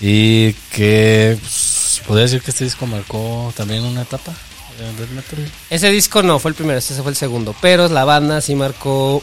Y 0.00 0.52
que 0.72 1.36
pues, 1.40 2.00
podría 2.06 2.24
decir 2.24 2.40
que 2.42 2.50
este 2.50 2.64
disco 2.64 2.86
marcó 2.86 3.52
también 3.56 3.84
una 3.84 4.02
etapa 4.02 4.32
del 4.78 4.96
death 4.96 5.10
metal. 5.10 5.50
Ese 5.68 5.90
disco 5.90 6.22
no 6.22 6.38
fue 6.38 6.50
el 6.52 6.54
primero, 6.54 6.78
ese 6.78 6.94
fue 7.02 7.10
el 7.10 7.16
segundo. 7.16 7.54
Pero 7.60 7.88
la 7.88 8.04
banda 8.04 8.40
sí 8.40 8.54
marcó 8.54 9.22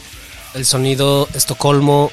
el 0.53 0.65
sonido 0.65 1.27
Estocolmo 1.33 2.11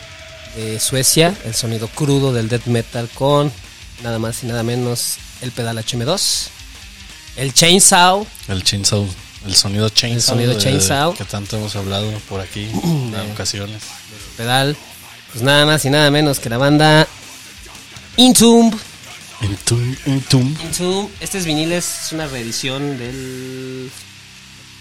de 0.56 0.80
Suecia, 0.80 1.34
el 1.44 1.54
sonido 1.54 1.88
crudo 1.88 2.32
del 2.32 2.48
death 2.48 2.66
metal 2.66 3.08
con 3.12 3.52
nada 4.02 4.18
más 4.18 4.42
y 4.42 4.46
nada 4.46 4.62
menos 4.62 5.16
el 5.42 5.50
pedal 5.52 5.76
HM2, 5.78 6.46
el 7.36 7.52
chainsaw, 7.52 8.26
El 8.48 8.62
chainsaw, 8.64 9.06
el 9.46 9.54
sonido 9.56 9.88
chainsaw. 9.90 10.34
sonido 10.36 10.52
de- 10.54 10.58
chainsaw. 10.58 11.14
Que 11.14 11.24
tanto 11.24 11.56
hemos 11.58 11.74
hablado 11.76 12.10
por 12.28 12.40
aquí 12.40 12.64
en 12.84 13.14
ocasiones. 13.32 13.82
pedal, 14.36 14.74
pues 15.32 15.42
nada 15.44 15.66
más 15.66 15.84
y 15.84 15.90
nada 15.90 16.10
menos 16.10 16.38
que 16.38 16.48
la 16.48 16.56
banda 16.58 17.06
Intumb. 18.16 18.72
Entum, 19.40 19.96
entum. 20.06 20.56
Entomb, 20.62 21.10
este 21.20 21.38
es 21.38 21.44
vinil, 21.44 21.72
es 21.72 22.10
una 22.12 22.26
reedición 22.26 22.96
del. 22.98 23.90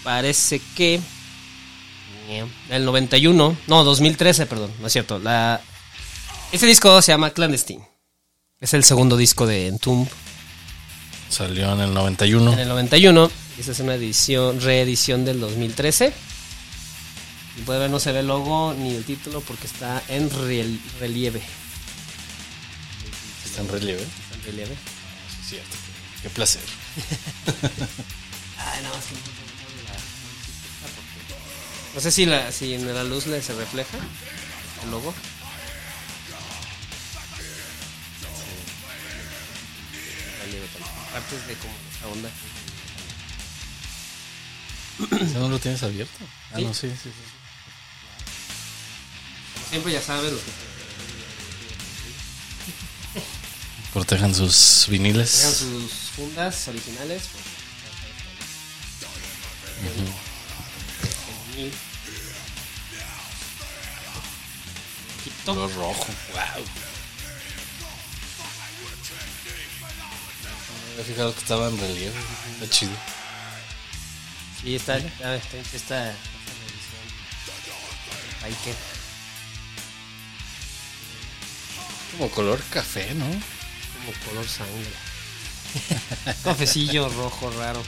Parece 0.02 0.60
que. 0.76 1.00
Del 2.68 2.84
91. 2.84 3.56
No, 3.66 3.84
2013, 3.84 4.46
perdón, 4.46 4.70
no 4.80 4.86
es 4.86 4.92
cierto. 4.92 5.18
La, 5.18 5.60
este 6.52 6.66
disco 6.66 7.02
se 7.02 7.12
llama 7.12 7.30
Clandestine. 7.30 7.84
Es 8.60 8.72
el 8.72 8.84
segundo 8.84 9.16
disco 9.16 9.46
de 9.46 9.66
Entomb 9.66 10.08
Salió 11.28 11.72
en 11.72 11.80
el 11.80 11.92
91. 11.92 12.52
en 12.52 12.58
el 12.60 12.68
91. 12.68 13.30
Esta 13.58 13.72
es 13.72 13.80
una 13.80 13.96
edición, 13.96 14.60
reedición 14.60 15.24
del 15.24 15.40
2013. 15.40 16.12
Y 17.58 17.62
puede 17.62 17.80
ver, 17.80 17.90
no 17.90 17.98
se 17.98 18.12
ve 18.12 18.20
el 18.20 18.28
logo 18.28 18.72
ni 18.74 18.94
el 18.94 19.04
título 19.04 19.40
porque 19.40 19.66
está 19.66 20.00
en 20.08 20.30
relieve. 21.00 21.42
Está 23.54 23.62
en 23.62 23.68
relieve. 23.68 24.02
Está 24.02 24.34
en 24.34 24.42
relieve. 24.44 24.74
Sí, 25.30 25.48
cierto. 25.50 25.76
Qué 26.22 26.30
placer. 26.30 26.62
Ay, 28.58 28.82
no, 28.82 28.88
es 28.94 29.04
que 29.04 29.14
no 31.94 32.00
sé 32.00 32.10
si, 32.10 32.26
la, 32.26 32.50
si 32.50 32.74
en 32.74 32.92
la 32.92 33.04
luz 33.04 33.26
le 33.28 33.40
se 33.40 33.54
refleja 33.54 33.96
el 34.82 34.90
logo. 34.90 35.14
Partes 41.12 41.46
de 41.46 41.54
como 41.54 41.74
esta 41.92 42.08
onda. 42.08 42.30
¿Ya 45.32 45.38
no 45.38 45.48
lo 45.48 45.58
tienes 45.58 45.82
abierto? 45.82 46.18
Ah, 46.52 46.56
Sí. 46.58 46.64
no, 46.64 46.74
sí, 46.74 46.88
sí. 46.90 46.96
sí. 47.04 47.10
Como 49.54 49.66
siempre 49.68 49.92
ya 49.92 50.02
sabes 50.02 50.32
lo 50.32 50.38
que 50.38 50.50
Protejan 53.94 54.34
sus 54.34 54.86
viniles. 54.88 55.30
Tengan 55.38 55.54
sus 55.54 55.92
fundas 56.16 56.66
originales. 56.66 57.22
pues, 65.54 65.74
rojo. 65.76 66.06
Wow. 66.32 66.64
Me 70.96 71.04
fijado 71.04 71.32
que 71.32 71.38
estaba 71.38 71.68
en 71.68 71.78
relieve. 71.78 72.14
Está 72.54 72.68
chido. 72.68 72.92
Sí, 74.60 74.74
está, 74.74 74.96
está, 74.96 75.36
está, 75.36 75.76
está. 75.76 76.14
Ahí 78.42 78.56
que. 78.64 78.74
Como 82.10 82.28
color 82.30 82.60
café, 82.70 83.14
¿no? 83.14 83.53
Como 84.04 84.18
color 84.30 84.46
sangre. 84.48 86.34
Cafecillo 86.44 87.08
rojo 87.08 87.50
raro. 87.58 87.82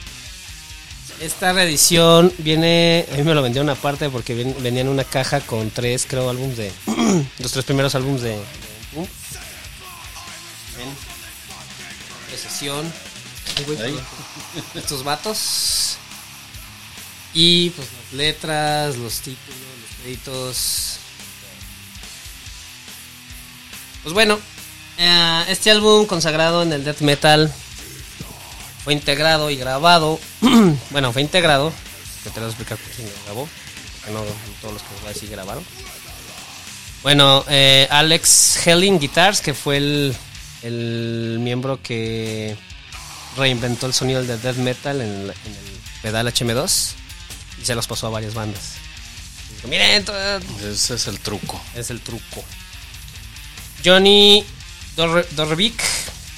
Esta 1.20 1.52
reedición 1.52 2.32
viene, 2.38 3.06
a 3.12 3.16
mí 3.16 3.22
me 3.22 3.34
lo 3.34 3.40
vendieron 3.42 3.70
aparte 3.70 4.10
porque 4.10 4.34
ven- 4.34 4.56
venía 4.60 4.82
en 4.82 4.88
una 4.88 5.04
caja 5.04 5.40
con 5.40 5.70
tres, 5.70 6.04
creo, 6.08 6.28
álbumes 6.28 6.56
de, 6.58 6.72
los 7.38 7.52
tres 7.52 7.64
primeros 7.64 7.94
álbumes 7.94 8.22
de. 8.22 8.36
Ven. 10.76 10.88
Recesión. 12.30 12.92
Estos 14.74 15.04
vatos. 15.04 15.96
Y 17.32 17.70
pues 17.70 17.88
las 18.04 18.12
letras, 18.12 18.96
los 18.96 19.20
títulos, 19.20 19.58
los 19.82 20.00
créditos. 20.02 20.98
Pues 24.02 24.12
bueno, 24.14 24.38
eh, 24.98 25.44
este 25.48 25.70
álbum 25.70 26.06
consagrado 26.06 26.62
en 26.62 26.72
el 26.72 26.84
death 26.84 27.00
metal 27.00 27.52
fue 28.84 28.92
integrado 28.94 29.50
y 29.50 29.56
grabado. 29.56 30.18
bueno, 30.90 31.12
fue 31.12 31.22
integrado. 31.22 31.72
Que 32.24 32.30
te 32.30 32.40
lo 32.40 32.46
voy 32.46 32.46
a 32.46 32.54
explicar 32.54 32.78
por 32.78 32.90
quién 32.92 33.08
lo 33.08 33.24
grabó. 33.24 33.48
Porque 34.00 34.12
no 34.12 34.20
todos 34.60 34.74
los 34.74 34.82
que 34.82 34.88
voy 35.00 35.10
a 35.10 35.12
decir 35.12 35.30
grabaron. 35.30 35.64
Bueno, 37.02 37.44
eh, 37.48 37.86
Alex 37.90 38.66
Helling 38.66 38.98
Guitars, 38.98 39.40
que 39.40 39.54
fue 39.54 39.76
el, 39.76 40.16
el 40.62 41.38
miembro 41.40 41.80
que 41.82 42.56
reinventó 43.36 43.86
el 43.86 43.92
sonido 43.94 44.24
del 44.24 44.40
death 44.40 44.56
metal 44.56 45.00
en, 45.00 45.08
el- 45.08 45.30
en 45.30 45.52
el 45.52 45.80
pedal 46.02 46.26
HM2 46.26 46.92
y 47.60 47.64
se 47.64 47.74
los 47.74 47.86
pasó 47.86 48.06
a 48.06 48.10
varias 48.10 48.34
bandas. 48.34 48.72
Dijo, 49.56 49.68
Miren, 49.68 50.04
todo- 50.04 50.38
Ese 50.68 50.94
es 50.94 51.06
el 51.06 51.20
truco. 51.20 51.60
es 51.76 51.90
el 51.90 52.00
truco. 52.00 52.42
Johnny 53.84 54.44
Dor- 54.96 55.26
Dorvik 55.32 55.82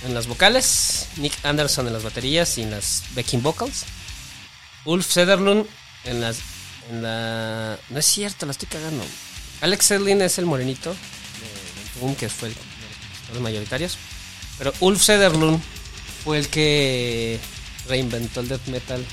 en 0.05 0.15
las 0.15 0.27
vocales, 0.27 1.07
Nick 1.17 1.33
Anderson 1.45 1.87
en 1.87 1.93
las 1.93 2.03
baterías 2.03 2.57
y 2.59 2.63
en 2.63 2.71
las 2.71 3.03
backing 3.15 3.43
vocals, 3.43 3.85
Ulf 4.85 5.07
Sederlund 5.11 5.67
en 6.05 6.21
las 6.21 6.39
en 6.91 7.03
la 7.03 7.79
no 7.91 7.99
es 7.99 8.07
cierto, 8.07 8.47
la 8.47 8.53
estoy 8.53 8.69
cagando. 8.69 9.05
Alex 9.61 9.87
Sedlin 9.87 10.23
es 10.23 10.39
el 10.39 10.47
morenito 10.47 10.91
de, 10.91 10.97
de 10.97 12.01
Boom, 12.01 12.15
que 12.15 12.29
fue 12.29 12.49
el, 12.49 12.55
de 12.55 13.33
los 13.35 13.43
mayoritarios, 13.43 13.97
pero 14.57 14.73
Ulf 14.81 15.03
Sederlund 15.03 15.61
fue 16.25 16.39
el 16.39 16.49
que 16.49 17.39
reinventó 17.89 18.41
el 18.41 18.49
death 18.49 18.67
metal 18.69 19.05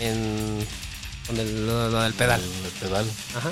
en 0.00 0.66
con 1.26 1.38
el, 1.38 1.46
pedal. 2.18 2.42
El, 2.42 2.64
el 2.66 2.72
pedal. 2.80 3.10
Ajá. 3.36 3.50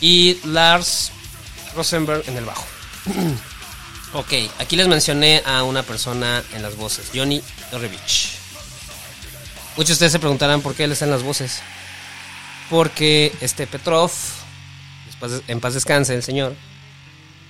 Y 0.00 0.38
Lars 0.44 1.10
Rosenberg 1.74 2.22
en 2.28 2.36
el 2.36 2.44
bajo. 2.44 2.66
ok, 4.12 4.32
aquí 4.58 4.76
les 4.76 4.88
mencioné 4.88 5.42
a 5.44 5.62
una 5.62 5.82
persona 5.82 6.42
en 6.54 6.62
las 6.62 6.76
voces, 6.76 7.10
Johnny 7.14 7.42
Dorevich. 7.70 8.38
Muchos 9.76 9.88
de 9.88 9.92
ustedes 9.94 10.12
se 10.12 10.18
preguntarán 10.18 10.62
por 10.62 10.74
qué 10.74 10.84
él 10.84 10.92
está 10.92 11.04
en 11.04 11.10
las 11.10 11.22
voces. 11.22 11.60
Porque 12.70 13.32
este 13.40 13.66
Petrov, 13.66 14.10
en 15.48 15.60
paz 15.60 15.74
descanse 15.74 16.14
el 16.14 16.22
señor, 16.22 16.56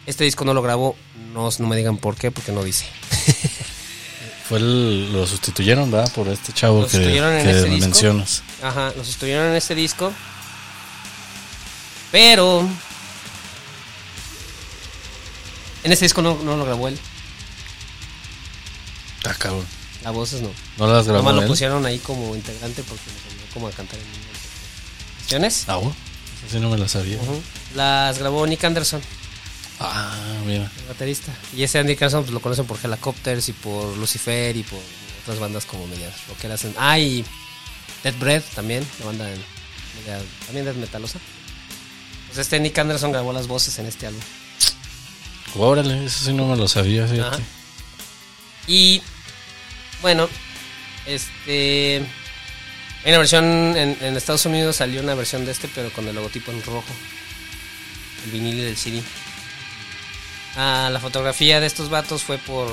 este 0.07 0.25
disco 0.25 0.45
no 0.45 0.53
lo 0.53 0.61
grabó, 0.61 0.97
no, 1.33 1.49
no 1.59 1.67
me 1.67 1.77
digan 1.77 1.97
por 1.97 2.17
qué, 2.17 2.31
porque 2.31 2.53
no 2.53 2.63
dice. 2.63 2.87
Fue 4.49 4.59
el, 4.59 5.13
lo 5.13 5.27
sustituyeron, 5.27 5.91
¿verdad? 5.91 6.13
Por 6.13 6.29
este 6.29 6.53
chavo 6.53 6.81
Lo 6.81 6.87
que, 6.87 6.93
sustituyeron 6.93 7.43
que 7.43 7.51
este 7.51 7.69
disco. 7.71 7.81
mencionas. 7.81 8.43
Ajá, 8.63 8.93
los 8.97 9.09
estuvieron 9.09 9.47
en 9.47 9.55
este 9.57 9.75
disco. 9.75 10.13
Pero. 12.13 12.69
En 15.87 15.93
este 15.93 16.05
disco 16.05 16.21
no, 16.21 16.35
no 16.43 16.57
lo 16.57 16.65
grabó 16.65 16.89
él. 16.89 16.99
Ah, 19.25 19.35
cabrón. 19.39 19.65
Las 20.03 20.13
voces 20.13 20.41
no. 20.43 20.51
¿No 20.79 20.93
las 20.93 21.05
grabó 21.07 21.21
Nomás 21.21 21.35
lo 21.37 21.43
él? 21.43 21.49
pusieron 21.49 21.87
ahí 21.87 21.99
como 22.01 22.35
integrante 22.35 22.83
porque 22.83 23.03
le 23.07 23.31
salió 23.31 23.55
como 23.55 23.69
a 23.69 23.71
cantar 23.71 23.99
en 23.99 24.05
inglés. 24.07 24.39
¿Canciones? 25.21 25.65
Ah, 25.69 25.77
bueno. 25.77 25.95
Eso 26.47 26.57
sí 26.57 26.61
no 26.61 26.71
me 26.71 26.77
la 26.79 26.89
sabía. 26.89 27.19
Las 27.77 28.19
grabó 28.19 28.47
Nick 28.47 28.63
Anderson, 28.65 29.01
Ah, 29.81 30.13
mira. 30.45 30.71
el 30.81 30.87
baterista. 30.89 31.33
Y 31.57 31.63
ese 31.63 31.83
Nick 31.85 32.03
Anderson 32.03 32.23
pues, 32.23 32.33
lo 32.35 32.41
conocen 32.41 32.67
por 32.67 32.79
Helicopters 32.83 33.49
y 33.49 33.53
por 33.53 33.97
Lucifer 33.97 34.57
y 34.57 34.63
por 34.65 34.81
otras 35.23 35.39
bandas 35.39 35.67
como 35.67 35.87
medias 35.87 36.15
rockeras. 36.29 36.65
en- 36.65 36.75
Ah, 36.79 36.99
y 36.99 37.25
Dead 38.03 38.15
Bread 38.19 38.43
también, 38.55 38.85
la 39.01 39.07
banda 39.07 39.31
en- 39.33 39.43
también 40.47 40.65
death 40.67 40.77
metalosa. 40.77 41.19
Pues 42.27 42.39
este 42.39 42.59
Nick 42.61 42.77
Anderson 42.79 43.13
grabó 43.13 43.33
las 43.33 43.47
voces 43.47 43.79
en 43.79 43.87
este 43.87 44.07
álbum. 44.09 44.21
Órale, 45.59 46.05
eso 46.05 46.25
sí 46.25 46.33
no 46.33 46.47
me 46.47 46.57
lo 46.57 46.69
sabía, 46.69 47.07
fíjate. 47.07 47.43
Y 48.67 49.03
bueno, 50.03 50.29
este. 51.07 52.05
Hay 53.05 53.13
una 53.13 53.19
versión 53.19 53.45
en, 53.77 53.97
en 54.01 54.17
Estados 54.17 54.45
Unidos 54.47 54.77
salió 54.77 55.01
una 55.01 55.15
versión 55.15 55.45
de 55.45 55.53
este, 55.53 55.69
pero 55.73 55.93
con 55.93 56.09
el 56.09 56.15
logotipo 56.15 56.51
en 56.51 56.63
rojo. 56.63 56.85
El 58.25 58.33
vinil 58.33 58.57
del 58.57 58.77
CD. 58.77 59.03
Ah, 60.57 60.89
la 60.91 60.99
fotografía 60.99 61.61
de 61.61 61.67
estos 61.67 61.89
vatos 61.91 62.25
fue 62.25 62.39
por. 62.39 62.69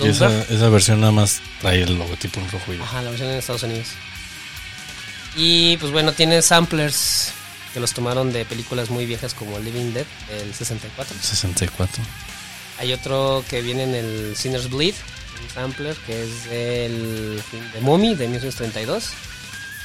Y 0.00 0.08
esa, 0.08 0.30
esa 0.44 0.68
versión 0.68 1.00
nada 1.00 1.12
más 1.12 1.40
trae 1.60 1.82
el 1.82 1.96
logotipo 1.96 2.40
en 2.40 2.50
rojo 2.50 2.74
y 2.74 2.80
Ajá, 2.80 3.02
la 3.02 3.10
versión 3.10 3.30
en 3.30 3.36
Estados 3.36 3.62
Unidos. 3.62 3.88
Y 5.34 5.76
pues 5.78 5.92
bueno, 5.92 6.12
tiene 6.12 6.42
samplers 6.42 7.32
que 7.72 7.80
los 7.80 7.92
tomaron 7.92 8.32
de 8.32 8.44
películas 8.44 8.90
muy 8.90 9.06
viejas 9.06 9.34
como 9.34 9.58
Living 9.58 9.92
Dead 9.92 10.06
del 10.28 10.54
64. 10.54 11.16
64. 11.20 12.02
Hay 12.78 12.92
otro 12.92 13.44
que 13.48 13.60
viene 13.62 13.82
en 13.84 13.94
el 13.94 14.36
Sinner's 14.36 14.70
Bleed, 14.70 14.94
un 15.42 15.50
sampler 15.54 15.96
que 16.06 16.22
es 16.22 16.46
el 16.50 17.42
de 17.74 17.80
Mommy 17.80 18.14
de 18.14 18.28
1932. 18.28 19.10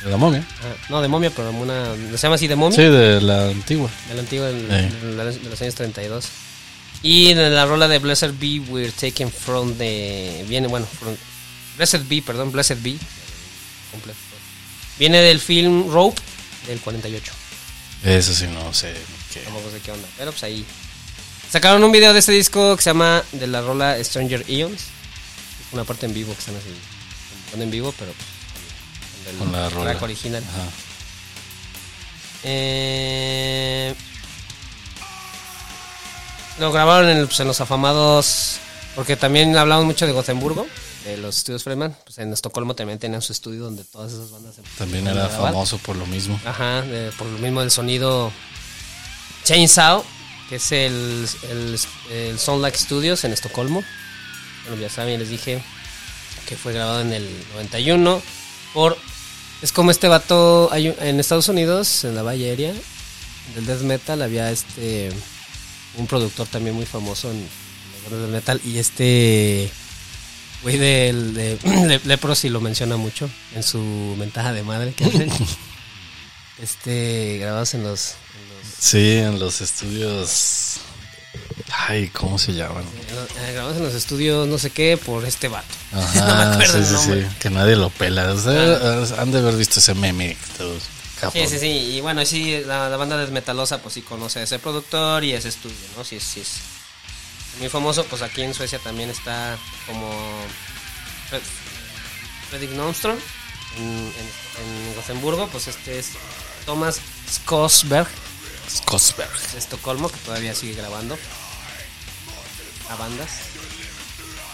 De 0.04 0.10
la 0.10 0.18
momia. 0.18 0.46
Ah, 0.62 0.75
no, 0.90 1.02
de 1.02 1.08
Momia, 1.08 1.32
pero 1.34 1.50
una. 1.52 1.96
¿Se 2.12 2.18
llama 2.18 2.36
así 2.36 2.48
de 2.48 2.56
Mommy? 2.58 2.75
Sí, 2.75 2.82
de 2.84 3.22
la 3.22 3.48
antigua. 3.48 3.90
Del 4.10 4.20
antiguo, 4.20 4.46
del- 4.46 4.60
Sí. 4.62 4.98
del- 5.06 5.18
de 5.44 5.50
los 5.50 5.62
años 5.62 5.75
32. 5.75 6.25
Y 7.02 7.30
en 7.30 7.54
la 7.54 7.66
rola 7.66 7.88
de 7.88 8.00
Blessed 8.00 8.32
Be, 8.40 8.60
we're 8.70 8.92
taken 8.92 9.32
from 9.32 9.75
the. 9.78 10.44
Viene, 10.48 10.68
bueno, 10.68 10.86
from- 10.86 11.16
Blessed 11.78 12.02
Be, 12.10 12.22
perdón, 12.22 12.52
Blessed 12.52 12.78
Be. 12.82 12.96
completo. 13.92 14.20
Viene 15.00 15.22
del 15.22 15.40
film 15.40 15.90
Rope 15.92 16.22
del 16.68 16.80
48. 16.80 17.32
Eso 18.03 18.33
sí, 18.33 18.48
no 18.48 18.74
sé 18.74 18.93
qué. 19.33 19.39
Tampoco 19.41 19.69
sé 19.72 19.79
qué 19.79 19.91
onda. 19.91 20.07
Pero 20.17 20.31
pues 20.31 20.43
ahí. 20.43 20.65
Sacaron 21.50 21.83
un 21.83 21.91
video 21.91 22.13
de 22.13 22.19
este 22.19 22.31
disco 22.31 22.75
que 22.75 22.81
se 22.81 22.89
llama 22.89 23.24
de 23.31 23.48
la 23.48 23.62
rola 23.62 24.03
Stranger 24.03 24.43
Eons. 24.48 24.86
Una 25.72 25.83
parte 25.83 26.05
en 26.05 26.13
vivo 26.13 26.33
que 26.33 26.39
están 26.39 26.55
así. 26.55 27.62
En 27.62 27.69
vivo, 27.72 27.93
pero 27.98 28.12
pues, 28.12 28.27
con, 29.25 29.33
el 29.33 29.39
Con 29.39 29.51
la 29.51 29.69
rola. 29.69 29.98
original. 30.01 30.43
Ajá. 30.43 30.69
Eh, 32.43 33.93
lo 36.60 36.72
grabaron 36.72 37.10
en, 37.10 37.25
pues, 37.27 37.39
en 37.39 37.48
los 37.48 37.62
afamados. 37.62 38.57
Porque 38.95 39.15
también 39.15 39.55
hablamos 39.57 39.86
mucho 39.86 40.05
de 40.05 40.12
Gothenburgo. 40.12 40.67
De 41.05 41.17
los 41.17 41.38
estudios 41.38 41.63
Freeman. 41.63 41.95
Pues 42.05 42.17
en 42.19 42.31
Estocolmo 42.33 42.75
también 42.75 43.00
tenían 43.00 43.22
su 43.22 43.31
estudio 43.33 43.63
donde 43.63 43.83
todas 43.83 44.13
esas 44.13 44.31
bandas 44.31 44.55
También 44.77 45.07
era 45.07 45.27
famoso 45.29 45.77
por 45.79 45.95
lo 45.95 46.05
mismo. 46.05 46.39
Ajá, 46.45 46.81
de- 46.81 47.12
por 47.17 47.27
lo 47.27 47.38
mismo 47.39 47.62
del 47.62 47.72
sonido 47.72 48.31
Chainsaw, 49.43 50.03
que 50.50 50.55
es 50.55 50.72
el, 50.72 51.27
el, 51.50 51.79
el 52.12 52.39
Studios 52.75 53.24
en 53.24 53.33
Estocolmo. 53.33 53.83
Bueno, 54.67 54.81
ya 54.81 54.89
saben, 54.89 55.19
les 55.19 55.29
dije 55.29 55.62
que 56.48 56.55
fue 56.55 56.74
grabado 56.74 57.01
en 57.01 57.13
el 57.13 57.29
91 57.55 58.22
por... 58.74 58.98
Es 59.62 59.72
como 59.72 59.91
este 59.91 60.10
vato, 60.10 60.67
hay 60.74 60.93
en 61.00 61.19
Estados 61.22 61.48
Unidos, 61.48 62.03
en 62.03 62.15
la 62.15 62.22
Valle 62.22 62.50
Aérea, 62.50 62.74
del 63.55 63.65
death 63.65 63.79
metal, 63.81 64.22
había 64.22 64.51
este 64.51 65.10
un 65.95 66.05
productor 66.07 66.48
también 66.48 66.75
muy 66.75 66.86
famoso 66.86 67.31
en 67.31 67.39
los 67.39 68.03
bandas 68.03 68.22
del 68.24 68.31
metal 68.31 68.62
y 68.65 68.77
este 68.77 69.72
güey 70.63 70.77
del 70.77 71.34
de, 71.34 71.60
Le- 71.88 72.01
Leprosy 72.05 72.50
lo 72.50 72.60
menciona 72.62 72.98
mucho 72.98 73.29
en 73.55 73.62
su 73.63 73.79
mentaja 74.17 74.51
de 74.53 74.63
madre 74.63 74.93
que 74.93 75.05
hace. 75.05 75.27
este 76.62 77.38
grabados 77.39 77.74
en 77.74 77.84
los, 77.84 78.12
en 78.12 78.50
los- 78.50 78.74
Sí, 78.79 79.17
en 79.17 79.39
los 79.39 79.62
estudios. 79.62 80.77
Ay, 81.88 82.08
¿cómo 82.10 82.38
se 82.38 82.53
llaman? 82.53 82.84
eh, 82.84 83.51
grabados 83.53 83.77
en 83.77 83.84
los 83.84 83.93
estudios 83.96 84.48
no 84.48 84.58
sé 84.60 84.70
qué 84.70 84.96
por 84.98 85.25
este 85.25 85.48
vato 85.48 85.74
Ajá, 85.91 86.20
no 86.27 86.36
me 86.58 86.63
acuerdo 86.65 86.86
sí, 86.86 86.96
sí, 86.98 87.13
sí. 87.22 87.36
Que 87.39 87.50
nadie 87.50 87.75
lo 87.75 87.89
pela. 87.89 88.32
O 88.32 88.39
sea, 88.39 89.22
Han 89.22 89.32
de 89.32 89.39
haber 89.39 89.55
visto 89.55 89.79
ese 89.79 89.93
meme. 89.96 90.38
todos, 90.58 90.84
Sí, 91.32 91.48
sí, 91.48 91.58
sí. 91.58 91.67
Y 91.67 92.01
bueno, 92.01 92.25
sí, 92.25 92.62
la, 92.65 92.89
la 92.89 92.98
banda 92.98 93.15
desmetalosa, 93.17 93.82
pues 93.82 93.93
sí 93.93 94.01
conoce 94.01 94.39
a 94.39 94.43
ese 94.43 94.60
productor 94.60 95.24
y 95.24 95.32
ese 95.34 95.48
estudio, 95.50 95.75
¿no? 95.96 96.03
Sí, 96.03 96.20
sí 96.20 96.41
es 96.41 96.50
muy 97.60 97.69
famoso. 97.69 98.05
Pues 98.05 98.22
aquí 98.22 98.41
en 98.41 98.53
Suecia 98.53 98.79
también 98.79 99.10
está 99.10 99.57
como 99.88 100.10
Fred- 101.29 101.41
Fredrik 102.50 102.72
Nordström. 102.72 103.17
En, 103.77 103.83
en, 103.83 104.88
en 104.89 104.95
Gotemburgo, 104.95 105.48
pues 105.48 105.67
este 105.67 105.98
es 106.00 106.10
Thomas 106.65 107.00
Skosberg 107.31 108.07
Skosberg. 108.69 109.51
de 109.51 109.57
Estocolmo, 109.57 110.10
que 110.10 110.17
todavía 110.19 110.53
sigue 110.53 110.75
grabando 110.75 111.17
a 112.89 112.95
bandas. 112.95 113.29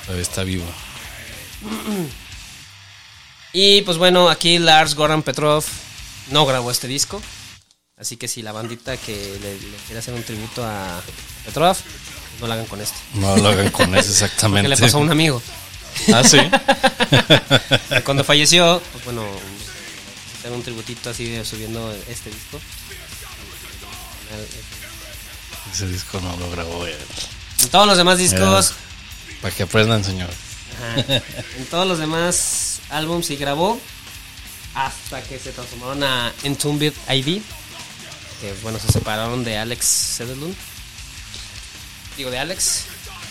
Todavía 0.06 0.24
está 0.24 0.44
vivo. 0.44 0.66
Y 3.52 3.82
pues 3.82 3.98
bueno, 3.98 4.30
aquí 4.30 4.60
Lars 4.60 4.96
Goran 4.96 5.24
Petrov 5.24 5.64
no 6.30 6.46
grabó 6.46 6.72
este 6.72 6.88
disco. 6.88 7.22
Así 7.98 8.16
que 8.16 8.28
si 8.30 8.42
la 8.42 8.52
bandita 8.54 8.96
que 8.96 9.14
le, 9.42 9.56
le 9.60 9.78
quiere 9.86 10.00
hacer 10.00 10.14
un 10.14 10.24
tributo 10.24 10.64
a 10.66 11.02
Petrov, 11.46 11.76
no 12.42 12.48
lo 12.48 12.54
hagan 12.54 12.66
con 12.66 12.82
este. 12.82 12.98
No 13.16 13.36
lo 13.38 13.50
hagan 13.50 13.70
con 13.72 13.96
eso 13.96 14.06
Que 14.08 14.12
exactamente. 14.12 14.70
le 14.70 14.78
pasó 14.78 14.98
a 14.98 15.02
un 15.02 15.12
amigo. 15.12 15.42
Ah, 16.14 16.24
sí. 16.24 16.38
Cuando 18.06 18.24
falleció, 18.24 18.82
pues 18.94 19.06
bueno, 19.06 19.24
hacer 20.40 20.52
un 20.52 20.64
tributito 20.64 21.10
así 21.10 21.26
de 21.30 21.44
subiendo 21.46 21.92
este 22.08 22.30
disco. 22.30 22.60
Ese 25.74 25.88
disco 25.88 26.20
no 26.22 26.36
lo 26.38 26.50
grabó 26.52 26.86
él. 26.86 26.96
En 27.62 27.70
todos 27.70 27.88
los 27.88 27.98
demás 27.98 28.18
discos, 28.18 28.74
Para 29.42 29.54
que 29.54 29.64
aprendan, 29.64 30.04
señor. 30.04 30.30
ajá, 30.78 31.22
en 31.58 31.66
todos 31.70 31.88
los 31.88 32.00
demás 32.00 32.80
álbums 32.90 33.26
sí 33.28 33.36
grabó. 33.36 33.80
Hasta 34.76 35.22
que 35.24 35.40
se 35.40 35.52
transformaron 35.52 36.04
a 36.04 36.32
Entombed 36.44 36.94
ID. 37.10 37.42
Que 38.40 38.54
bueno, 38.64 38.80
se 38.80 38.92
separaron 38.92 39.44
de 39.44 39.58
Alex 39.58 39.86
Sederlund. 39.86 40.56
Digo, 42.20 42.32
de 42.32 42.38
Alex. 42.40 42.84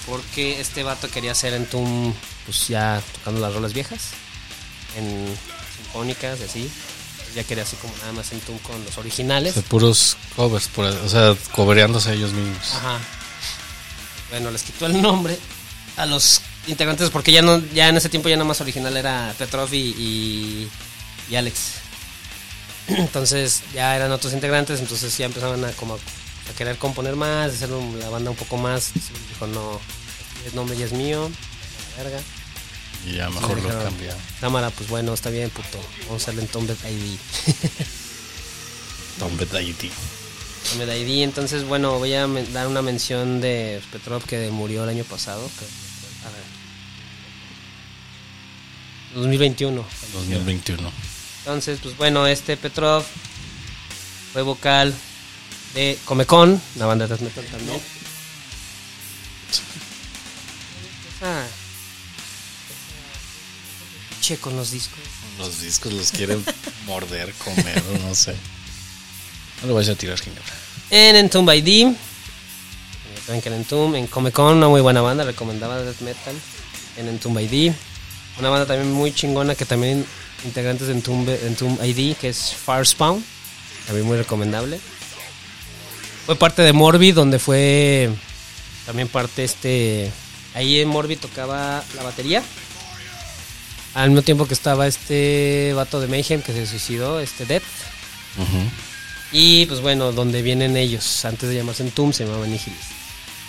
Porque 0.06 0.60
este 0.60 0.82
vato 0.82 1.10
quería 1.10 1.32
hacer 1.32 1.52
Entomb, 1.52 2.14
pues 2.46 2.68
ya 2.68 3.02
tocando 3.18 3.38
las 3.42 3.52
rolas 3.52 3.74
viejas. 3.74 4.00
En 4.96 5.26
sinfónicas, 5.76 6.40
y 6.40 6.44
así. 6.44 6.70
Ya 7.34 7.44
quería 7.44 7.64
así 7.64 7.76
como 7.76 7.94
nada 7.98 8.12
más 8.12 8.32
Entomb 8.32 8.60
con 8.62 8.82
los 8.82 8.96
originales. 8.96 9.54
De 9.54 9.60
puros 9.60 10.16
covers, 10.34 10.68
por- 10.68 10.86
o 10.86 11.08
sea, 11.10 11.36
cobereándose 11.54 12.08
a 12.08 12.12
ellos 12.14 12.32
mismos. 12.32 12.72
Ajá. 12.76 12.98
Bueno, 14.30 14.50
les 14.50 14.62
quitó 14.62 14.86
el 14.86 15.00
nombre 15.02 15.38
a 15.98 16.06
los 16.06 16.40
integrantes 16.66 17.10
porque 17.10 17.30
ya 17.32 17.42
no 17.42 17.58
ya 17.74 17.88
en 17.88 17.96
ese 17.98 18.08
tiempo 18.08 18.28
ya 18.30 18.36
nada 18.36 18.48
más 18.48 18.60
original 18.62 18.96
era 18.96 19.34
Petrov 19.36 19.72
y, 19.74 19.78
y, 19.78 20.70
y 21.30 21.36
Alex. 21.36 21.56
Entonces 22.88 23.60
ya 23.74 23.94
eran 23.96 24.10
otros 24.12 24.32
integrantes, 24.32 24.80
entonces 24.80 25.16
ya 25.18 25.26
empezaban 25.26 25.62
a 25.66 25.72
como 25.72 25.98
a 26.50 26.56
querer 26.56 26.76
componer 26.78 27.16
más, 27.16 27.52
hacer 27.52 27.70
la 27.70 28.08
banda 28.08 28.30
un 28.30 28.36
poco 28.36 28.56
más. 28.56 28.92
Dijo, 28.94 29.46
no, 29.46 29.80
el 30.46 30.54
nombre 30.54 30.76
ya 30.76 30.86
es 30.86 30.92
mío, 30.92 31.30
la 31.96 32.02
verga. 32.04 32.20
Y 33.06 33.12
ya 33.16 33.30
mejor 33.30 33.50
lo 33.56 33.62
Dijeron, 33.62 33.84
cambiaron. 33.84 34.20
Cámara, 34.40 34.70
pues 34.70 34.88
bueno, 34.88 35.14
está 35.14 35.30
bien, 35.30 35.50
puto. 35.50 35.78
Vamos 36.06 36.22
a 36.22 36.24
hacerle 36.24 36.42
Entombed 36.42 36.76
ID. 36.84 37.16
Tombe 39.18 39.46
Daiti. 39.46 39.90
Entombed 40.72 40.96
ID, 40.96 41.22
entonces 41.22 41.64
bueno, 41.64 41.98
voy 41.98 42.14
a 42.14 42.26
dar 42.52 42.66
una 42.66 42.82
mención 42.82 43.40
de 43.40 43.80
Petrov 43.92 44.24
que 44.24 44.50
murió 44.50 44.84
el 44.84 44.90
año 44.90 45.04
pasado. 45.04 45.40
que- 45.58 45.64
a 46.26 46.30
ver. 46.30 46.42
2021. 49.14 49.84
2021. 50.12 50.92
Entonces, 51.40 51.78
pues 51.82 51.96
bueno, 51.96 52.26
este 52.26 52.56
Petrov 52.56 53.04
fue 54.32 54.42
vocal 54.42 54.94
de 55.74 55.98
Comecon, 56.04 56.60
la 56.76 56.86
banda 56.86 57.06
de 57.06 57.14
death 57.16 57.22
metal 57.22 57.44
también. 57.46 57.80
Che 64.20 64.38
con 64.38 64.56
los 64.56 64.70
discos. 64.70 64.98
Los 65.38 65.60
discos 65.60 65.92
los 65.92 66.10
quieren 66.10 66.44
morder, 66.86 67.32
comer, 67.34 67.82
no 68.04 68.14
sé. 68.14 68.34
No 69.62 69.68
lo 69.68 69.74
vais 69.74 69.88
a 69.88 69.94
tirar, 69.94 70.18
Ginebra. 70.18 70.54
En 70.90 71.16
Entomb 71.16 71.50
ID. 71.50 71.86
Ya 71.86 73.26
saben 73.26 73.40
que 73.40 73.48
en 73.48 73.54
Entomb, 73.56 73.94
en 73.94 74.06
Comecon, 74.06 74.56
una 74.56 74.68
muy 74.68 74.80
buena 74.80 75.00
banda, 75.00 75.24
recomendaba 75.24 75.80
death 75.82 76.00
metal. 76.00 76.34
En 76.96 77.08
Entomb 77.08 77.38
ID. 77.38 77.72
Una 78.38 78.50
banda 78.50 78.66
también 78.66 78.92
muy 78.92 79.12
chingona 79.12 79.54
que 79.54 79.64
también 79.64 80.04
integrantes 80.44 80.86
de 80.86 80.94
Entomb, 80.94 81.28
Entomb 81.28 81.82
ID, 81.82 82.16
que 82.16 82.28
es 82.28 82.54
Firespawn. 82.54 83.24
También 83.86 84.06
muy 84.06 84.16
recomendable. 84.18 84.78
Fue 86.28 86.36
parte 86.36 86.60
de 86.60 86.74
Morbid, 86.74 87.14
donde 87.14 87.38
fue 87.38 88.10
también 88.84 89.08
parte 89.08 89.44
este... 89.44 90.12
Ahí 90.54 90.78
en 90.78 90.86
Morbid 90.88 91.16
tocaba 91.16 91.82
la 91.96 92.02
batería. 92.02 92.42
Al 93.94 94.10
mismo 94.10 94.20
tiempo 94.20 94.46
que 94.46 94.52
estaba 94.52 94.86
este 94.86 95.72
vato 95.74 96.02
de 96.02 96.06
Mayhem 96.06 96.42
que 96.42 96.52
se 96.52 96.66
suicidó, 96.66 97.18
este 97.18 97.46
Death. 97.46 97.62
Ujú. 98.36 98.70
Y 99.32 99.64
pues 99.64 99.80
bueno, 99.80 100.12
donde 100.12 100.42
vienen 100.42 100.76
ellos, 100.76 101.24
antes 101.24 101.48
de 101.48 101.54
llamarse 101.54 101.82
Entomb, 101.82 102.12
se 102.12 102.26
llamaban 102.26 102.50
Nihilist. 102.50 102.90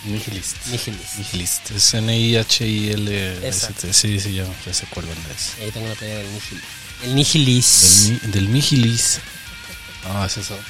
Nihilist. 0.06 0.66
Nihilist. 0.68 1.18
Nihilist. 1.18 1.70
Es 1.72 1.92
N-I-H-I-L. 1.92 3.46
Exacto. 3.46 3.92
Sí, 3.92 4.18
sí, 4.18 4.32
ya, 4.32 4.44
ya 4.44 4.88
banda 4.94 5.30
es. 5.36 5.52
Y 5.60 5.64
ahí 5.64 5.70
tengo 5.70 5.86
la 5.86 5.94
playa 5.96 6.16
del 6.16 6.32
Nihilist. 6.32 6.64
El 7.04 7.14
Nihilist. 7.14 8.22
Del, 8.22 8.30
del 8.30 8.52
Nihilist. 8.54 9.18
No, 10.04 10.24
esa 10.24 10.40
es 10.40 10.50
otra. 10.50 10.64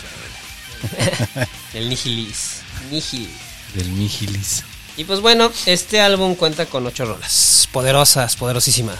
El 1.74 1.88
Nihilist. 1.88 2.62
Nihilist. 2.90 3.30
Del 3.74 3.98
Nihilist. 3.98 4.64
Y 4.96 5.04
pues 5.04 5.20
bueno, 5.20 5.50
este 5.66 6.00
álbum 6.00 6.34
cuenta 6.34 6.66
con 6.66 6.86
ocho 6.86 7.04
rolas. 7.04 7.68
Poderosas, 7.72 8.36
poderosísimas. 8.36 8.98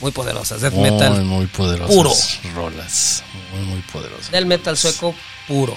Muy 0.00 0.12
poderosas. 0.12 0.60
Death 0.60 0.72
Muy, 0.74 0.90
metal. 0.90 1.24
muy 1.24 1.46
poderosas. 1.46 1.94
puro. 1.94 2.12
Rolas. 2.54 3.22
Muy, 3.52 3.64
muy 3.66 3.80
poderosas. 3.92 4.30
Del 4.30 4.46
metal 4.46 4.76
sueco 4.76 5.14
puro. 5.48 5.76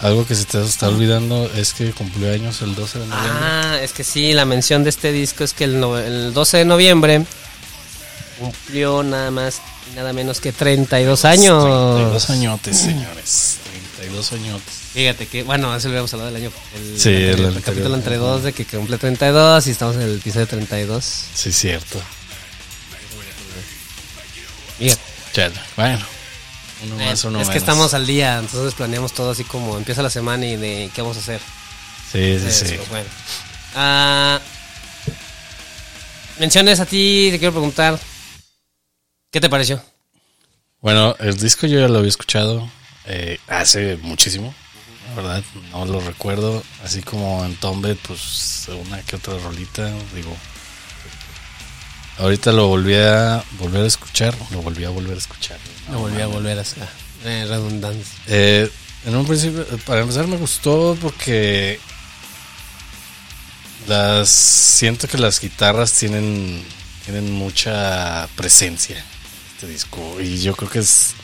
Algo 0.00 0.26
que 0.26 0.34
se 0.34 0.44
te 0.44 0.62
está 0.62 0.88
olvidando 0.88 1.50
es 1.54 1.72
que 1.72 1.90
cumplió 1.92 2.30
años 2.32 2.60
el 2.62 2.74
12 2.74 2.98
de 2.98 3.06
noviembre. 3.06 3.38
Ah, 3.42 3.78
es 3.80 3.92
que 3.92 4.04
sí, 4.04 4.32
la 4.34 4.44
mención 4.44 4.84
de 4.84 4.90
este 4.90 5.10
disco 5.12 5.42
es 5.42 5.54
que 5.54 5.64
el, 5.64 5.80
no- 5.80 5.96
el 5.98 6.34
12 6.34 6.58
de 6.58 6.64
noviembre 6.66 7.24
cumplió 8.38 9.02
nada 9.02 9.30
más 9.30 9.60
y 9.90 9.96
nada 9.96 10.12
menos 10.12 10.40
que 10.40 10.52
32 10.52 11.24
años. 11.24 11.64
32 11.64 12.30
añotes, 12.30 12.76
señores. 12.78 13.56
32 13.96 14.32
añotes. 14.32 14.74
Fíjate 14.92 15.26
que, 15.26 15.42
bueno, 15.42 15.74
eso 15.74 15.88
lo 15.88 15.92
habíamos 15.92 16.12
hablado 16.14 16.32
del 16.32 16.42
año. 16.44 16.52
El, 16.74 17.00
Sí, 17.00 17.10
el 17.10 17.62
capítulo 17.62 17.94
entre 17.94 18.16
dos 18.16 18.42
de 18.42 18.52
que 18.52 18.64
cumple 18.64 18.98
32 18.98 19.66
y 19.66 19.70
estamos 19.70 19.96
en 19.96 20.02
el 20.02 20.16
episodio 20.16 20.46
32. 20.46 21.04
Sí, 21.34 21.52
cierto. 21.52 22.00
Ya, 25.34 25.50
bueno. 25.76 25.98
Uno 26.84 27.00
Eh, 27.00 27.06
más, 27.06 27.24
uno 27.24 27.40
es 27.40 27.48
que 27.48 27.58
estamos 27.58 27.94
al 27.94 28.06
día, 28.06 28.38
entonces 28.38 28.74
planeamos 28.74 29.12
todo 29.12 29.30
así 29.30 29.44
como 29.44 29.76
empieza 29.76 30.02
la 30.02 30.10
semana 30.10 30.46
y 30.46 30.56
de 30.56 30.90
qué 30.94 31.02
vamos 31.02 31.16
a 31.16 31.20
hacer. 31.20 31.40
Sí, 32.12 32.38
sí, 32.38 32.46
Eso, 32.46 32.66
sí. 32.66 32.76
bueno. 32.90 33.08
Ah, 33.74 34.40
menciones 36.38 36.80
a 36.80 36.86
ti, 36.86 37.28
te 37.30 37.38
quiero 37.38 37.52
preguntar. 37.52 37.98
¿Qué 39.30 39.40
te 39.40 39.48
pareció? 39.50 39.82
Bueno, 40.80 41.16
el 41.18 41.36
disco 41.36 41.66
yo 41.66 41.80
ya 41.80 41.88
lo 41.88 41.98
había 41.98 42.08
escuchado 42.10 42.70
eh, 43.06 43.38
hace 43.46 43.96
muchísimo. 44.02 44.54
La 45.08 45.22
verdad, 45.22 45.44
no 45.70 45.84
lo 45.86 46.00
recuerdo. 46.00 46.62
Así 46.84 47.02
como 47.02 47.44
en 47.44 47.56
Tombed, 47.56 47.96
pues 48.06 48.68
una 48.68 49.00
que 49.02 49.16
otra 49.16 49.38
rolita. 49.38 49.90
Digo, 50.14 50.36
ahorita 52.18 52.52
lo 52.52 52.68
volví 52.68 52.94
a 52.94 53.42
volver 53.58 53.84
a 53.84 53.86
escuchar, 53.86 54.34
lo 54.50 54.62
volví 54.62 54.84
a 54.84 54.90
volver 54.90 55.14
a 55.14 55.18
escuchar. 55.18 55.58
No 55.90 56.00
volví 56.00 56.20
a 56.20 56.26
volver 56.26 56.58
a 56.58 56.62
hacer 56.62 56.88
eh, 57.24 57.44
redundancia. 57.48 58.18
Eh, 58.26 58.70
en 59.04 59.16
un 59.16 59.26
principio, 59.26 59.64
para 59.86 60.00
empezar 60.00 60.26
me 60.26 60.36
gustó 60.36 60.96
porque 61.00 61.78
las 63.86 64.28
siento 64.28 65.06
que 65.06 65.18
las 65.18 65.40
guitarras 65.40 65.92
tienen 65.92 66.64
tienen 67.04 67.30
mucha 67.30 68.28
presencia 68.34 68.96
en 68.96 69.54
este 69.54 69.68
disco 69.68 70.20
y 70.20 70.42
yo 70.42 70.56
creo 70.56 70.68
que 70.68 70.80
es 70.80 71.14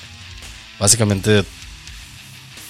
básicamente 0.78 1.44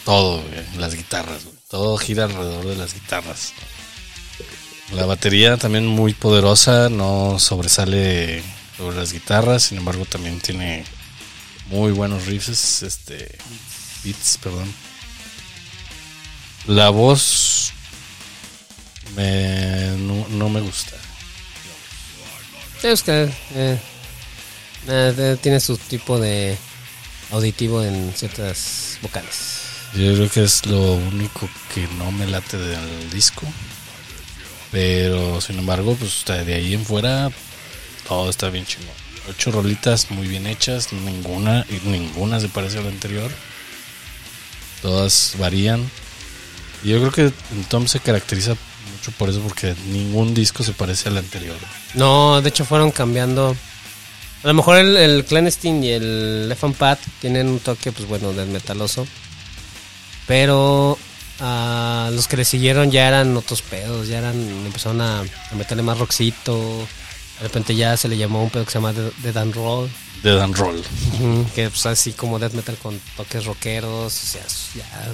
todo, 0.05 0.43
las 0.79 0.95
guitarras, 0.95 1.45
güey. 1.45 1.57
todo 1.69 1.97
gira 1.97 2.25
alrededor 2.25 2.67
de 2.67 2.77
las 2.77 2.95
guitarras. 2.95 3.53
La 4.93 5.07
batería 5.07 5.57
también 5.57 5.87
muy 5.87 6.13
poderosa, 6.13 6.91
no 6.91 7.39
sobresale 7.39 8.43
sobre 8.77 8.97
las 8.97 9.13
guitarras, 9.13 9.63
sin 9.65 9.79
embargo 9.79 10.05
también 10.05 10.39
tiene 10.41 10.85
muy 11.67 11.93
buenos 11.93 12.27
riffs, 12.27 12.83
este 12.83 13.39
beats, 14.05 14.39
perdón. 14.43 14.73
La 16.67 16.91
voz 16.91 17.73
me, 19.17 19.97
no, 19.97 20.49
me 20.49 20.61
gusta. 20.61 20.97
Sí, 22.81 22.89
es 22.89 23.05
eh, 23.09 23.79
eh, 24.89 25.37
tiene 25.41 25.61
su 25.61 25.77
tipo 25.77 26.19
de 26.19 26.59
auditivo 27.31 27.83
en 27.83 28.13
ciertas 28.15 28.99
vocales. 29.01 29.72
Yo 29.95 30.15
creo 30.15 30.31
que 30.31 30.45
es 30.45 30.65
lo 30.67 30.95
único 30.95 31.49
que 31.75 31.87
no 31.99 32.11
me 32.13 32.27
late 32.27 32.57
del 32.57 33.11
disco. 33.11 33.47
Pero 34.71 35.41
sin 35.41 35.59
embargo, 35.59 35.95
pues 35.97 36.25
de 36.27 36.55
ahí 36.55 36.73
en 36.73 36.85
fuera 36.85 37.31
todo 38.09 38.31
está 38.31 38.49
bien 38.51 38.67
chingón. 38.67 38.95
Ocho 39.29 39.53
rolitas 39.53 40.11
muy 40.11 40.27
bien 40.27 40.47
hechas, 40.47 40.93
ninguna 40.93 41.65
ninguna 41.85 42.41
se 42.41 42.49
parece 42.49 42.79
a 42.79 42.83
la 42.83 42.89
anterior. 42.89 43.31
Todas 44.81 45.35
varían. 45.39 45.89
Yo 46.83 46.99
creo 46.99 47.13
que 47.13 47.33
Tom 47.69 47.87
se 47.87 48.01
caracteriza 48.01 48.57
mucho 48.93 49.13
por 49.13 49.29
eso 49.29 49.41
porque 49.41 49.75
ningún 49.87 50.35
disco 50.35 50.65
se 50.65 50.73
parece 50.73 51.09
al 51.09 51.19
anterior. 51.19 51.57
No, 51.95 52.41
de 52.43 52.49
hecho 52.49 52.65
fueron 52.65 52.91
cambiando. 52.91 53.55
A 54.43 54.47
lo 54.49 54.55
mejor 54.55 54.79
el, 54.79 54.97
el 54.97 55.25
Clandestine 55.25 55.87
y 55.87 55.91
el 55.91 56.49
Left 56.49 56.65
Pat 56.77 56.99
tienen 57.21 57.47
un 57.47 57.61
toque, 57.61 57.93
pues 57.93 58.09
bueno, 58.09 58.33
del 58.33 58.49
metaloso. 58.49 59.07
Pero 60.27 60.99
ah, 61.41 62.11
los 62.13 62.29
que 62.29 62.37
le 62.37 62.45
siguieron 62.45 62.91
ya 62.91 63.09
eran 63.09 63.37
otros 63.37 63.63
pedos, 63.63 64.09
ya 64.09 64.19
eran, 64.19 64.37
empezaron 64.67 65.01
a, 65.01 65.21
a 65.21 65.55
meterle 65.57 65.83
más 65.83 65.99
rockcito. 65.99 66.87
De 67.39 67.49
repente 67.49 67.75
ya 67.75 67.97
se 67.97 68.09
le 68.09 68.17
llamó 68.17 68.43
un 68.45 68.51
pedo 68.51 68.65
que 68.65 68.71
se 68.71 68.79
llama 68.79 68.93
The, 68.93 69.11
The 69.23 69.33
Dan 69.33 69.53
Roll. 69.53 69.91
De 70.23 70.35
Dan 70.35 70.55
Roll. 70.55 70.83
Que 71.55 71.69
pues 71.69 71.85
así 71.87 72.13
como 72.13 72.39
death 72.39 72.53
metal 72.53 72.77
con 72.81 73.01
toques 73.17 73.45
rockeros, 73.45 74.13
o 74.15 74.27
sea, 74.27 74.43
ya, 74.77 75.13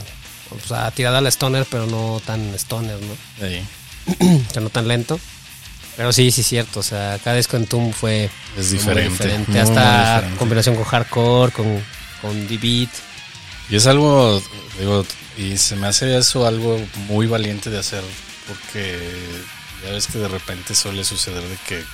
o 0.54 0.68
sea, 0.68 0.90
tirada 0.90 1.18
a 1.18 1.20
la 1.20 1.30
stoner, 1.30 1.66
pero 1.70 1.86
no 1.86 2.20
tan 2.24 2.54
stoner, 2.54 2.98
¿no? 3.00 3.44
Ahí. 3.46 3.64
O 4.48 4.52
sea, 4.52 4.62
no 4.62 4.70
tan 4.70 4.88
lento. 4.88 5.18
Pero 5.96 6.12
sí, 6.12 6.30
sí, 6.30 6.42
cierto. 6.42 6.80
O 6.80 6.82
sea, 6.82 7.18
cada 7.24 7.36
disco 7.36 7.56
en 7.56 7.66
Tomb 7.66 7.92
fue 7.92 8.30
Es 8.56 8.70
muy 8.70 8.78
diferente, 8.78 9.44
muy, 9.48 9.58
hasta 9.58 9.80
muy 9.82 10.14
diferente. 10.14 10.38
combinación 10.38 10.74
con 10.76 10.84
hardcore, 10.84 11.52
con, 11.52 11.82
con 12.22 12.48
D-Beat. 12.48 12.88
Y 13.70 13.76
es 13.76 13.86
algo, 13.86 14.42
digo, 14.78 15.04
y 15.36 15.56
se 15.58 15.76
me 15.76 15.86
hace 15.86 16.16
eso 16.16 16.46
algo 16.46 16.80
muy 17.08 17.26
valiente 17.26 17.70
de 17.70 17.78
hacer, 17.78 18.02
porque 18.46 18.98
ya 19.84 19.90
ves 19.92 20.06
que 20.06 20.18
de 20.18 20.28
repente 20.28 20.74
suele 20.74 21.04
suceder 21.04 21.42
de 21.42 21.56
que 21.68 21.84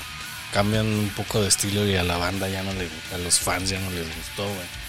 cambian 0.52 0.86
un 0.86 1.08
poco 1.10 1.42
de 1.42 1.48
estilo 1.48 1.84
y 1.86 1.96
a 1.96 2.04
la 2.04 2.16
banda 2.16 2.48
ya 2.48 2.62
no 2.62 2.72
le, 2.72 2.88
a 3.12 3.18
los 3.18 3.40
fans 3.40 3.70
ya 3.70 3.80
no 3.80 3.90
les 3.90 4.06
gustó, 4.06 4.44
güey. 4.44 4.84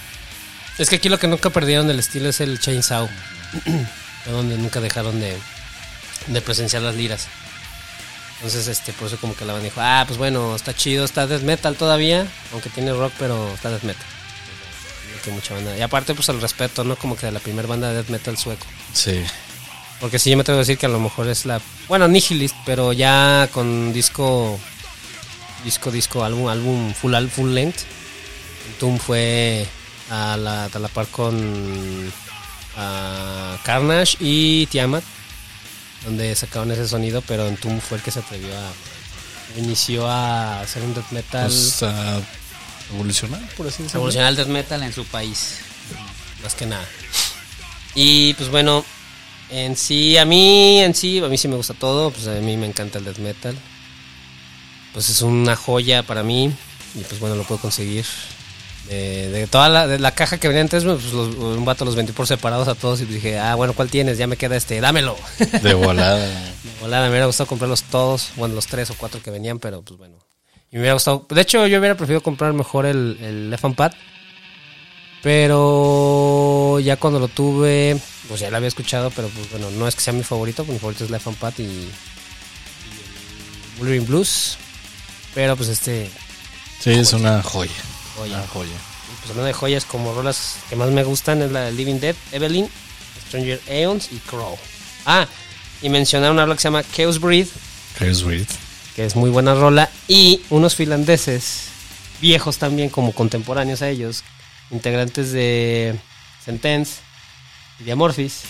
Es 0.78 0.89
que 0.89 0.98
aquí 0.98 1.10
lo 1.10 1.17
que 1.17 1.28
nunca 1.28 1.50
perdieron 1.50 1.88
del 1.88 2.00
estilo 2.00 2.30
es 2.30 2.41
el 2.41 2.60
chainsaw. 2.60 3.10
Donde 4.26 4.58
nunca 4.58 4.82
dejaron 4.82 5.19
de, 5.19 5.38
de 6.28 6.41
presenciar 6.41 6.82
las 6.82 6.95
liras. 6.95 7.28
Entonces, 8.36 8.67
este, 8.67 8.91
por 8.93 9.08
eso 9.08 9.17
como 9.17 9.36
que 9.36 9.45
la 9.45 9.54
banda 9.54 9.65
dijo, 9.65 9.80
ah, 9.82 10.04
pues 10.06 10.17
bueno, 10.17 10.56
está 10.56 10.76
chido, 10.76 11.06
está 11.06 11.28
death 11.28 11.43
metal 11.43 11.76
todavía, 11.76 12.28
aunque 12.52 12.69
tiene 12.69 12.91
rock, 12.91 13.13
pero 13.17 13.54
está 13.54 13.69
death 13.69 13.84
metal. 13.84 14.06
Que 15.26 15.32
mucha 15.32 15.56
banda. 15.56 15.76
Y 15.76 15.82
aparte, 15.82 16.14
pues 16.14 16.30
el 16.30 16.40
respeto, 16.40 16.84
¿no? 16.84 16.96
Como 16.98 17.16
que 17.18 17.26
de 17.26 17.32
la 17.32 17.40
primera 17.40 17.68
banda 17.68 17.90
de 17.90 17.96
death 17.96 18.10
metal 18.10 18.38
sueco. 18.38 18.68
Sí, 18.94 19.24
Porque 20.00 20.20
sí, 20.20 20.30
yo 20.30 20.38
me 20.38 20.42
atrevo 20.42 20.60
a 20.60 20.62
decir 20.62 20.78
que 20.78 20.86
a 20.86 20.90
lo 20.90 21.00
mejor 21.00 21.28
es 21.28 21.48
la. 21.48 21.60
Bueno, 21.88 22.08
Nihilist, 22.08 22.56
pero 22.64 22.94
ya 22.94 23.50
con 23.52 23.92
disco. 23.92 24.60
Disco, 25.64 25.90
disco, 25.90 26.24
álbum, 26.24 26.48
álbum 26.48 26.94
full, 26.94 27.16
full 27.28 27.50
length. 27.50 27.80
Doom 28.80 29.00
fue 29.00 29.66
a 30.12 30.38
la, 30.38 30.66
a 30.66 30.80
la 30.80 30.88
par 30.90 31.08
con. 31.08 32.14
a 32.78 33.58
Carnage 33.64 34.18
y 34.20 34.68
Tiamat. 34.68 35.04
Donde 36.04 36.36
sacaron 36.36 36.72
ese 36.72 36.88
sonido, 36.88 37.24
pero 37.24 37.48
en 37.48 37.58
Doom 37.60 37.80
fue 37.80 37.98
el 37.98 38.04
que 38.04 38.12
se 38.12 38.20
atrevió 38.20 38.56
a. 38.56 39.60
inició 39.60 40.08
a 40.08 40.62
hacer 40.62 40.84
un 40.84 40.94
death 40.94 41.10
metal. 41.10 41.48
pues 41.48 41.82
a 41.82 42.22
evolucionar, 42.93 43.41
por 43.56 43.67
así 43.67 43.84
decirlo. 43.84 44.00
Evolucionar 44.00 44.30
el 44.30 44.36
death 44.36 44.48
metal 44.48 44.84
en 44.84 44.93
su 44.93 45.06
país. 45.06 45.60
Más 46.43 46.56
que 46.56 46.65
nada. 46.65 46.86
Y 47.95 48.34
pues 48.36 48.50
bueno, 48.50 48.86
en 49.50 49.76
sí, 49.76 50.17
a 50.17 50.26
mí, 50.26 50.82
en 50.82 50.93
sí, 50.93 51.19
a 51.19 51.28
mí 51.28 51.38
sí 51.38 51.48
me 51.48 51.56
gusta 51.56 51.74
todo. 51.74 52.12
Pues 52.12 52.28
a 52.28 52.34
mí 52.34 52.58
me 52.58 52.65
encanta 52.65 53.00
el 53.00 53.06
death 53.06 53.17
metal. 53.17 53.58
Pues 54.93 55.10
es 55.10 55.21
una 55.21 55.56
joya 55.56 56.04
para 56.04 56.24
mí. 56.24 56.54
Y 56.95 57.00
pues 57.00 57.19
bueno, 57.19 57.36
lo 57.36 57.43
puedo 57.43 57.62
conseguir. 57.62 58.06
De, 58.89 59.30
de 59.30 59.48
toda 59.48 59.67
la, 59.67 59.88
de 59.88 59.98
la 59.98 60.12
caja 60.12 60.38
que 60.38 60.48
venía 60.48 60.62
antes, 60.62 60.84
pues 60.84 61.12
los, 61.12 61.36
un 61.36 61.65
vato 61.65 61.86
los 61.86 61.95
vendí 61.95 62.12
por 62.12 62.28
separados 62.28 62.67
a 62.67 62.76
todos. 62.76 63.02
Y 63.02 63.06
dije, 63.06 63.39
ah, 63.39 63.56
bueno, 63.56 63.74
¿cuál 63.74 63.89
tienes? 63.89 64.17
Ya 64.17 64.28
me 64.28 64.38
queda 64.38 64.56
este, 64.56 64.80
dámelo. 64.80 65.17
De 65.62 65.74
volada. 65.74 66.54
Hola, 66.84 67.02
me 67.02 67.10
hubiera 67.10 67.26
gustado 67.26 67.48
comprarlos 67.48 67.84
todos, 67.84 68.32
bueno, 68.36 68.54
los 68.54 68.67
tres 68.67 68.91
o 68.91 68.95
cuatro 68.95 69.21
que 69.24 69.32
venían, 69.32 69.60
pero 69.60 69.82
pues 69.82 69.98
bueno. 69.98 70.17
Y 70.76 70.78
me 70.78 70.82
hubiera 70.82 70.96
gustado, 70.96 71.26
de 71.30 71.40
hecho 71.40 71.66
yo 71.68 71.80
hubiera 71.80 71.96
preferido 71.96 72.22
comprar 72.22 72.52
mejor 72.52 72.86
el, 72.86 73.18
el 73.22 73.58
and 73.64 73.76
Pad, 73.76 73.94
pero 75.24 76.82
ya 76.82 76.98
cuando 76.98 77.18
lo 77.18 77.30
tuve, 77.30 77.98
pues 78.28 78.42
ya 78.42 78.52
lo 78.52 78.58
había 78.58 78.68
escuchado, 78.68 79.10
pero 79.12 79.30
pues 79.30 79.50
bueno, 79.52 79.72
no 79.72 79.88
es 79.88 79.96
que 79.96 80.02
sea 80.02 80.12
mi 80.12 80.24
favorito, 80.24 80.66
pues 80.66 80.74
mi 80.74 80.80
favorito 80.80 81.06
es 81.06 81.12
Left 81.12 81.28
and 81.28 81.38
Pad 81.38 81.54
y, 81.60 81.62
y 81.62 81.66
el 81.66 81.90
Wolverine 83.80 84.06
Blues, 84.06 84.58
pero 85.34 85.56
pues 85.56 85.70
este, 85.70 86.10
Sí, 86.82 86.92
es 86.92 87.14
una 87.14 87.42
joya. 87.42 87.72
Joya. 88.18 88.40
Una 88.40 88.48
joya. 88.48 88.76
pues 89.22 89.30
hablando 89.30 89.46
de 89.46 89.54
joyas 89.54 89.86
como 89.86 90.14
rolas 90.14 90.58
que 90.70 90.76
más 90.76 90.90
me 90.90 91.06
gustan 91.06 91.42
es 91.42 91.54
la 91.54 91.62
de 91.62 91.72
Living 91.72 92.02
Dead, 92.02 92.18
Evelyn, 92.34 92.68
Stranger 93.28 93.62
Aeons 93.70 94.12
y 94.12 94.18
Crow. 94.18 94.58
Ah, 95.06 95.26
y 95.82 95.88
mencionar 95.88 96.32
una 96.32 96.44
rola 96.44 96.56
que 96.56 96.64
se 96.64 96.68
llama 96.68 96.84
Chaos 96.84 97.22
Breed, 97.22 97.48
Chaos 97.98 98.26
Breed. 98.26 98.48
Que 98.96 99.06
es 99.06 99.16
muy 99.16 99.30
buena 99.30 99.54
rola, 99.56 99.90
y 100.08 100.42
unos 100.50 100.76
finlandeses, 100.76 101.66
viejos 102.22 102.58
también, 102.58 102.90
como 102.90 103.12
contemporáneos 103.14 103.82
a 103.82 103.90
ellos, 103.90 104.24
integrantes 104.72 105.32
de 105.32 105.96
Sentence 106.44 106.94
y 107.80 107.84
de 107.84 107.92
Amorphis, 107.92 108.42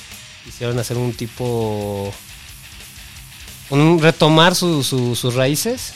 hicieron 0.47 0.77
hacer 0.79 0.97
un 0.97 1.13
tipo. 1.13 2.13
Un, 3.71 3.99
retomar 3.99 4.53
su- 4.55 4.83
su- 4.83 5.15
sus 5.15 5.33
raíces 5.33 5.93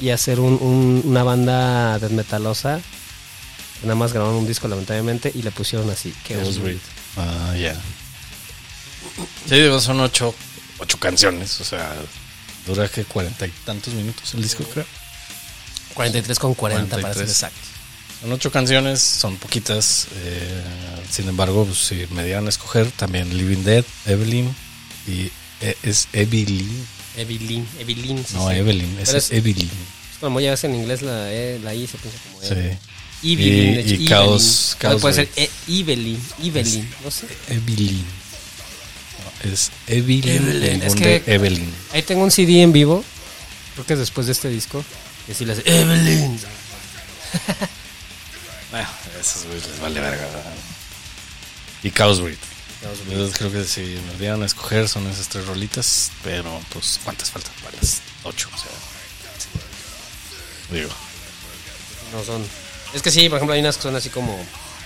y 0.00 0.08
hacer 0.08 0.40
un- 0.40 0.58
un- 0.62 1.02
una 1.04 1.22
banda 1.22 1.98
death 1.98 2.12
metalosa. 2.12 2.80
Nada 3.82 3.94
más 3.94 4.12
grabaron 4.14 4.38
un 4.38 4.46
disco, 4.46 4.68
lamentablemente, 4.68 5.30
y 5.34 5.42
le 5.42 5.50
pusieron 5.50 5.88
así. 5.90 6.14
Breed. 6.62 6.78
Ah, 7.18 7.54
ya. 7.56 7.74
Sí, 9.46 9.56
digo, 9.60 9.80
son 9.80 10.00
ocho, 10.00 10.34
ocho 10.78 10.98
canciones, 10.98 11.60
o 11.60 11.64
sea, 11.64 11.94
dura 12.66 12.88
que 12.88 13.04
cuarenta 13.04 13.46
y 13.46 13.50
tantos 13.64 13.94
minutos 13.94 14.34
el 14.34 14.42
disco, 14.42 14.64
creo. 14.64 14.86
43 15.94 16.38
con 16.38 16.54
40 16.54 16.96
para 16.96 17.14
ser 17.14 17.24
43. 17.24 17.30
exacto. 17.30 17.58
Son 18.20 18.32
ocho 18.32 18.50
canciones, 18.52 19.00
son 19.00 19.36
poquitas. 19.36 20.06
eh, 20.14 20.62
sin 21.10 21.28
embargo, 21.28 21.64
pues, 21.64 21.78
si 21.78 22.06
me 22.10 22.24
dieran 22.24 22.46
a 22.46 22.50
escoger, 22.50 22.90
también 22.92 23.36
Living 23.36 23.64
Dead, 23.64 23.84
Evelyn 24.06 24.54
y 25.08 25.30
eh, 25.62 25.76
es 25.82 26.06
Evelyn. 26.12 26.86
Evelyn, 27.16 27.66
Evelyn. 27.78 28.24
sí, 28.26 28.34
No, 28.34 28.48
sí. 28.50 28.54
Evelyn, 28.56 28.98
es, 29.00 29.12
es- 29.14 29.30
Evelyn. 29.32 29.66
Es 30.12 30.18
como 30.20 30.38
ya 30.40 30.50
ves 30.50 30.64
en 30.64 30.74
inglés 30.74 31.02
la, 31.02 31.32
E, 31.32 31.58
la 31.60 31.74
I 31.74 31.86
se 31.86 31.98
piensa 31.98 32.18
como 32.30 32.40
Sí. 32.42 32.54
E. 32.54 32.78
Evelyn, 33.22 33.70
Y- 33.70 33.74
de 33.74 33.80
hecho, 33.80 33.88
y 33.90 33.92
Evelyn. 33.94 34.08
Chaos- 34.08 34.74
O 34.74 34.78
Chaos 34.78 35.00
puede 35.00 35.14
ser. 35.14 35.28
E- 35.36 35.50
Evelyn, 35.68 36.22
Evelyn, 36.42 36.90
no 37.04 37.10
sé. 37.10 37.26
Evelyn. 37.48 38.04
Es 39.44 39.70
Evelyn, 39.86 40.28
Evelyn, 40.48 40.82
es 40.82 40.94
que- 40.94 41.22
Evelyn. 41.26 41.72
Ahí 41.92 42.02
tengo 42.02 42.22
un 42.22 42.30
CD 42.30 42.62
en 42.62 42.72
vivo, 42.72 43.02
creo 43.74 43.86
que 43.86 43.92
es 43.94 43.98
después 43.98 44.26
de 44.26 44.32
este 44.32 44.48
disco, 44.48 44.84
que 45.26 45.34
sí 45.34 45.44
le 45.44 45.52
hace 45.54 45.62
Evelyn. 45.64 46.38
Bueno, 48.70 48.88
esos 49.20 49.44
güeyes 49.46 49.66
les 49.68 49.80
vale 49.80 50.00
verga. 50.00 50.24
¿verdad? 50.26 50.52
Y 51.82 51.90
Chaos 51.90 52.20
Breed. 52.20 52.36
Entonces 53.08 53.36
creo 53.36 53.50
que 53.52 53.64
si 53.64 53.80
me 53.80 54.16
dieran 54.18 54.42
a 54.42 54.46
escoger 54.46 54.88
son 54.88 55.06
esas 55.08 55.28
tres 55.28 55.44
rolitas, 55.46 56.12
pero 56.22 56.60
pues 56.72 57.00
¿cuántas 57.04 57.30
faltan? 57.30 57.52
Para 57.64 57.76
las 57.78 58.00
ocho, 58.22 58.48
o 58.54 58.56
sea. 58.58 58.70
Digo, 60.78 60.88
No 62.12 62.24
son. 62.24 62.46
Es 62.94 63.02
que 63.02 63.10
sí, 63.10 63.28
por 63.28 63.38
ejemplo, 63.38 63.54
hay 63.54 63.60
unas 63.60 63.76
que 63.76 63.82
son 63.82 63.96
así 63.96 64.08
como. 64.08 64.38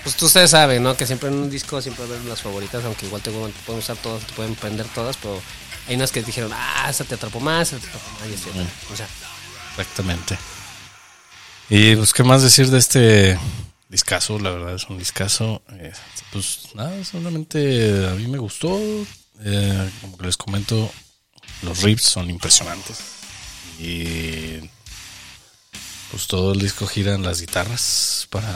Pues 0.05 0.17
tú 0.17 0.27
ustedes 0.27 0.51
saben, 0.51 0.83
¿no? 0.83 0.97
Que 0.97 1.07
siempre 1.07 1.29
en 1.31 1.35
un 1.35 1.51
disco 1.51 1.83
siempre 1.83 2.07
ven 2.07 2.29
las 2.29 2.43
favoritas, 2.43 2.85
aunque 2.85 3.07
igual 3.07 3.23
te 3.23 3.31
pueden 3.31 3.53
pueden 3.67 3.81
usar 3.81 3.97
todas, 3.97 4.25
te 4.25 4.33
pueden 4.35 4.55
prender 4.55 4.87
todas, 4.89 5.17
pero 5.17 5.41
hay 5.89 5.97
unas 5.97 6.13
que 6.13 6.23
dijeron, 6.23 6.53
ah, 6.55 6.87
esta 6.89 7.05
te 7.05 7.15
atrapó 7.15 7.41
más, 7.41 7.73
esta 7.73 7.79
te 7.79 7.89
atrapó 7.89 8.21
más, 8.21 8.29
y 8.29 8.35
así. 8.35 8.51
O 8.93 8.97
sea, 8.97 9.09
Exactamente. 9.77 10.39
Y 11.69 11.97
pues, 11.97 12.13
¿qué 12.13 12.23
más 12.23 12.43
decir 12.43 12.71
de 12.71 12.79
este 12.79 13.39
discazo? 13.89 14.39
La 14.39 14.51
verdad 14.51 14.75
es 14.75 14.85
un 14.89 14.99
discazo. 14.99 15.63
Eh, 15.73 15.93
pues 16.33 16.69
nada, 16.75 17.05
solamente 17.05 18.07
a 18.07 18.15
mí 18.15 18.29
me 18.29 18.39
gustó. 18.39 18.79
Eh, 19.45 19.91
como 20.01 20.17
que 20.17 20.27
les 20.27 20.37
comento, 20.37 20.93
los 21.63 21.83
riffs 21.83 22.05
son 22.05 22.31
impresionantes. 22.31 22.99
Y 23.81 24.71
pues 26.11 26.27
todo 26.27 26.53
el 26.53 26.61
disco 26.61 26.87
gira 26.87 27.15
en 27.15 27.23
las 27.23 27.41
guitarras, 27.41 28.27
para 28.31 28.49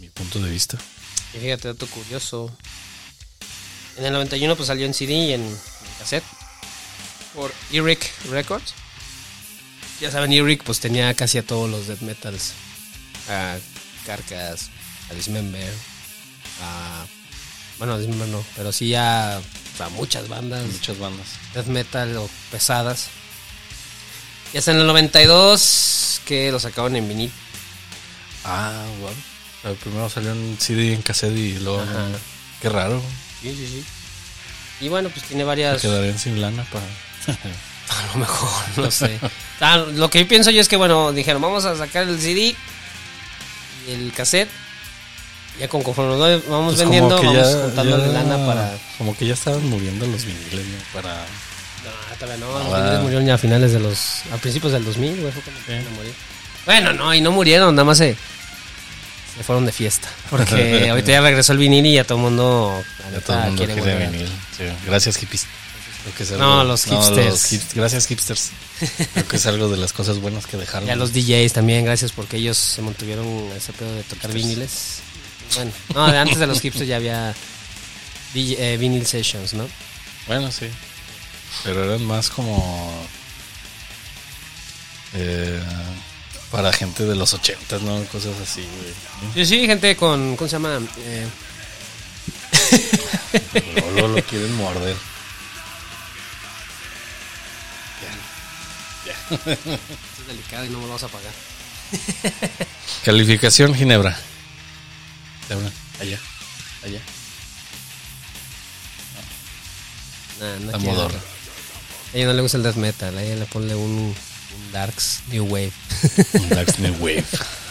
mi 0.00 0.08
punto 0.10 0.40
de 0.40 0.50
vista. 0.50 0.78
y 1.34 1.38
fíjate, 1.38 1.68
dato 1.68 1.86
curioso. 1.86 2.56
En 3.96 4.04
el 4.04 4.12
91 4.12 4.56
pues 4.56 4.66
salió 4.66 4.86
en 4.86 4.94
CD 4.94 5.12
y 5.14 5.32
en, 5.32 5.42
en 5.42 5.58
cassette 5.98 6.24
por 7.34 7.52
Eric 7.72 8.10
Records. 8.30 8.74
Ya 10.00 10.10
saben, 10.10 10.32
Eric 10.32 10.64
pues 10.64 10.80
tenía 10.80 11.14
casi 11.14 11.38
a 11.38 11.46
todos 11.46 11.70
los 11.70 11.86
death 11.86 12.00
metals. 12.00 12.52
A 13.28 13.56
Carcass, 14.04 14.70
a 15.10 15.14
Dismember, 15.14 15.72
a... 16.60 17.06
Bueno, 17.78 17.94
a 17.94 17.98
Dismember 17.98 18.28
no, 18.28 18.44
pero 18.56 18.70
sí 18.72 18.94
a, 18.94 19.36
a 19.36 19.88
muchas 19.92 20.28
bandas. 20.28 20.66
Muchas 20.66 20.98
bandas. 20.98 21.26
death 21.54 21.66
metal 21.66 22.16
o 22.16 22.28
pesadas. 22.50 23.08
Y 24.54 24.58
hasta 24.58 24.70
en 24.70 24.78
el 24.78 24.86
92 24.86 26.20
que 26.24 26.50
lo 26.52 26.58
sacaron 26.60 26.94
en 26.96 27.08
vinil. 27.08 27.30
Ah, 28.44 28.84
wow. 29.64 29.74
primero 29.76 30.08
salió 30.08 30.30
en 30.32 30.56
CD 30.60 30.92
en 30.94 31.02
cassette 31.02 31.36
y 31.36 31.58
luego. 31.58 31.80
Ajá. 31.82 32.06
Qué 32.62 32.68
raro. 32.68 33.02
Sí, 33.42 33.50
sí, 33.54 33.66
sí. 33.66 33.84
Y 34.80 34.88
bueno, 34.88 35.08
pues 35.10 35.24
tiene 35.26 35.44
varias... 35.44 35.82
Quedarían 35.82 36.18
sin 36.18 36.40
lana 36.40 36.64
para. 36.72 36.84
A 37.86 38.06
lo 38.14 38.20
mejor, 38.20 38.64
no 38.76 38.90
sé. 38.90 39.18
Ah, 39.60 39.76
lo 39.76 40.08
que 40.08 40.20
yo 40.20 40.28
pienso 40.28 40.50
yo 40.50 40.60
es 40.60 40.68
que, 40.68 40.76
bueno, 40.76 41.12
dijeron, 41.12 41.42
vamos 41.42 41.64
a 41.66 41.76
sacar 41.76 42.08
el 42.08 42.18
CD 42.18 42.54
y 43.86 43.90
el 43.92 44.12
cassette. 44.12 44.48
Ya 45.60 45.68
con 45.68 45.82
conforme 45.82 46.16
vamos 46.48 46.74
Pues 46.74 46.78
vendiendo, 46.78 47.16
vamos 47.16 47.34
ya- 47.34 47.44
juntando 47.66 47.98
ya- 48.06 48.12
lana 48.12 48.46
para... 48.46 48.78
Como 48.98 49.16
que 49.16 49.26
ya 49.26 49.34
estaban 49.34 49.64
muriendo 49.68 50.06
los 50.06 50.24
viniles, 50.24 50.64
¿no? 50.66 50.78
Para. 51.02 51.24
No, 51.84 52.16
todavía 52.18 52.44
no, 52.46 52.58
los 52.58 52.76
viniles 52.76 53.00
murieron 53.00 53.26
ya 53.26 53.34
a 53.34 53.38
finales 53.38 53.72
de 53.72 53.80
los... 53.80 54.22
A 54.32 54.36
principios 54.38 54.72
del 54.72 54.84
2000, 54.84 55.20
güey, 55.20 55.32
fue 55.32 55.42
cuando 55.42 55.60
empezaron 55.60 55.86
a 55.92 55.96
morir. 55.96 56.12
Bueno, 56.66 56.92
no, 56.94 57.14
y 57.14 57.20
no 57.20 57.30
murieron, 57.32 57.74
nada 57.74 57.84
más 57.84 57.98
se... 57.98 58.16
Se 59.36 59.42
fueron 59.42 59.66
de 59.66 59.72
fiesta. 59.72 60.08
Porque 60.30 60.88
ahorita 60.90 61.10
ya 61.12 61.20
regresó 61.20 61.52
el 61.52 61.58
vinil 61.58 61.84
y 61.86 61.94
ya 61.94 62.04
todo 62.04 62.18
el 62.18 62.24
mundo... 62.24 62.82
Ya 63.12 63.20
todo 63.20 63.36
el 63.38 63.44
mundo 63.46 63.64
quiere 63.64 63.80
quiere 63.82 64.06
vinil. 64.06 64.28
Sí. 64.56 64.64
Gracias, 64.86 65.16
hippies. 65.18 65.46
Creo 66.04 66.14
que 66.16 66.22
es 66.22 66.30
No, 66.32 66.64
los 66.64 66.84
hipsters. 66.84 67.26
los 67.30 67.52
hip- 67.52 67.74
gracias, 67.74 68.06
hipsters. 68.06 68.50
Creo 69.14 69.26
que 69.28 69.36
es 69.36 69.46
algo 69.46 69.68
de 69.68 69.76
las 69.78 69.92
cosas 69.92 70.18
buenas 70.18 70.46
que 70.46 70.56
dejaron. 70.56 70.86
Y 70.88 70.92
a 70.92 70.96
los 70.96 71.12
DJs 71.12 71.52
también, 71.54 71.84
gracias 71.84 72.12
porque 72.12 72.36
ellos 72.36 72.56
se 72.58 72.82
mantuvieron 72.82 73.26
ese 73.56 73.72
pedo 73.72 73.92
de 73.94 74.02
tocar 74.02 74.30
viniles. 74.32 75.00
Bueno, 75.56 75.72
no, 75.94 76.04
antes 76.04 76.38
de 76.38 76.46
los 76.46 76.60
hipsters 76.60 76.88
ya 76.88 76.96
había 76.96 77.34
DJ, 78.34 78.74
eh, 78.74 78.76
vinyl 78.76 79.06
sessions, 79.06 79.54
¿no? 79.54 79.66
Bueno, 80.26 80.50
sí. 80.52 80.66
Pero 81.62 81.84
eran 81.84 82.04
más 82.04 82.28
como. 82.30 83.06
eh, 85.14 85.62
para 86.50 86.72
gente 86.72 87.04
de 87.04 87.16
los 87.16 87.34
ochentas, 87.34 87.82
¿no? 87.82 88.02
Cosas 88.06 88.34
así, 88.40 88.60
güey. 88.62 89.34
Sí, 89.34 89.46
sí, 89.46 89.66
gente 89.66 89.96
con, 89.96 90.36
¿cómo 90.36 90.48
se 90.48 90.54
llama? 90.56 90.78
Eh, 90.98 91.26
Luego 93.94 94.08
lo 94.08 94.22
quieren 94.22 94.54
morder. 94.56 94.96
es 99.30 100.26
delicado 100.26 100.64
y 100.64 100.68
no 100.68 100.78
me 100.80 100.86
lo 100.86 100.92
vas 100.92 101.02
a 101.02 101.08
pagar. 101.08 101.32
Calificación 103.04 103.74
Ginebra. 103.74 104.16
Allá. 106.00 106.18
Allá. 106.84 107.00
No 110.72 110.78
modorra. 110.80 111.18
A 112.14 112.16
ella 112.16 112.26
no 112.26 112.32
le 112.34 112.42
gusta 112.42 112.56
el 112.58 112.62
death 112.62 112.76
metal, 112.76 113.18
a 113.18 113.22
ella 113.22 113.34
le 113.36 113.46
pone 113.46 113.74
un, 113.74 113.90
un 113.90 114.72
Darks 114.72 115.20
New 115.32 115.44
Wave. 115.46 115.72
Un 116.34 116.48
Dark 116.48 116.78
New 116.78 116.94
Wave. 117.00 117.24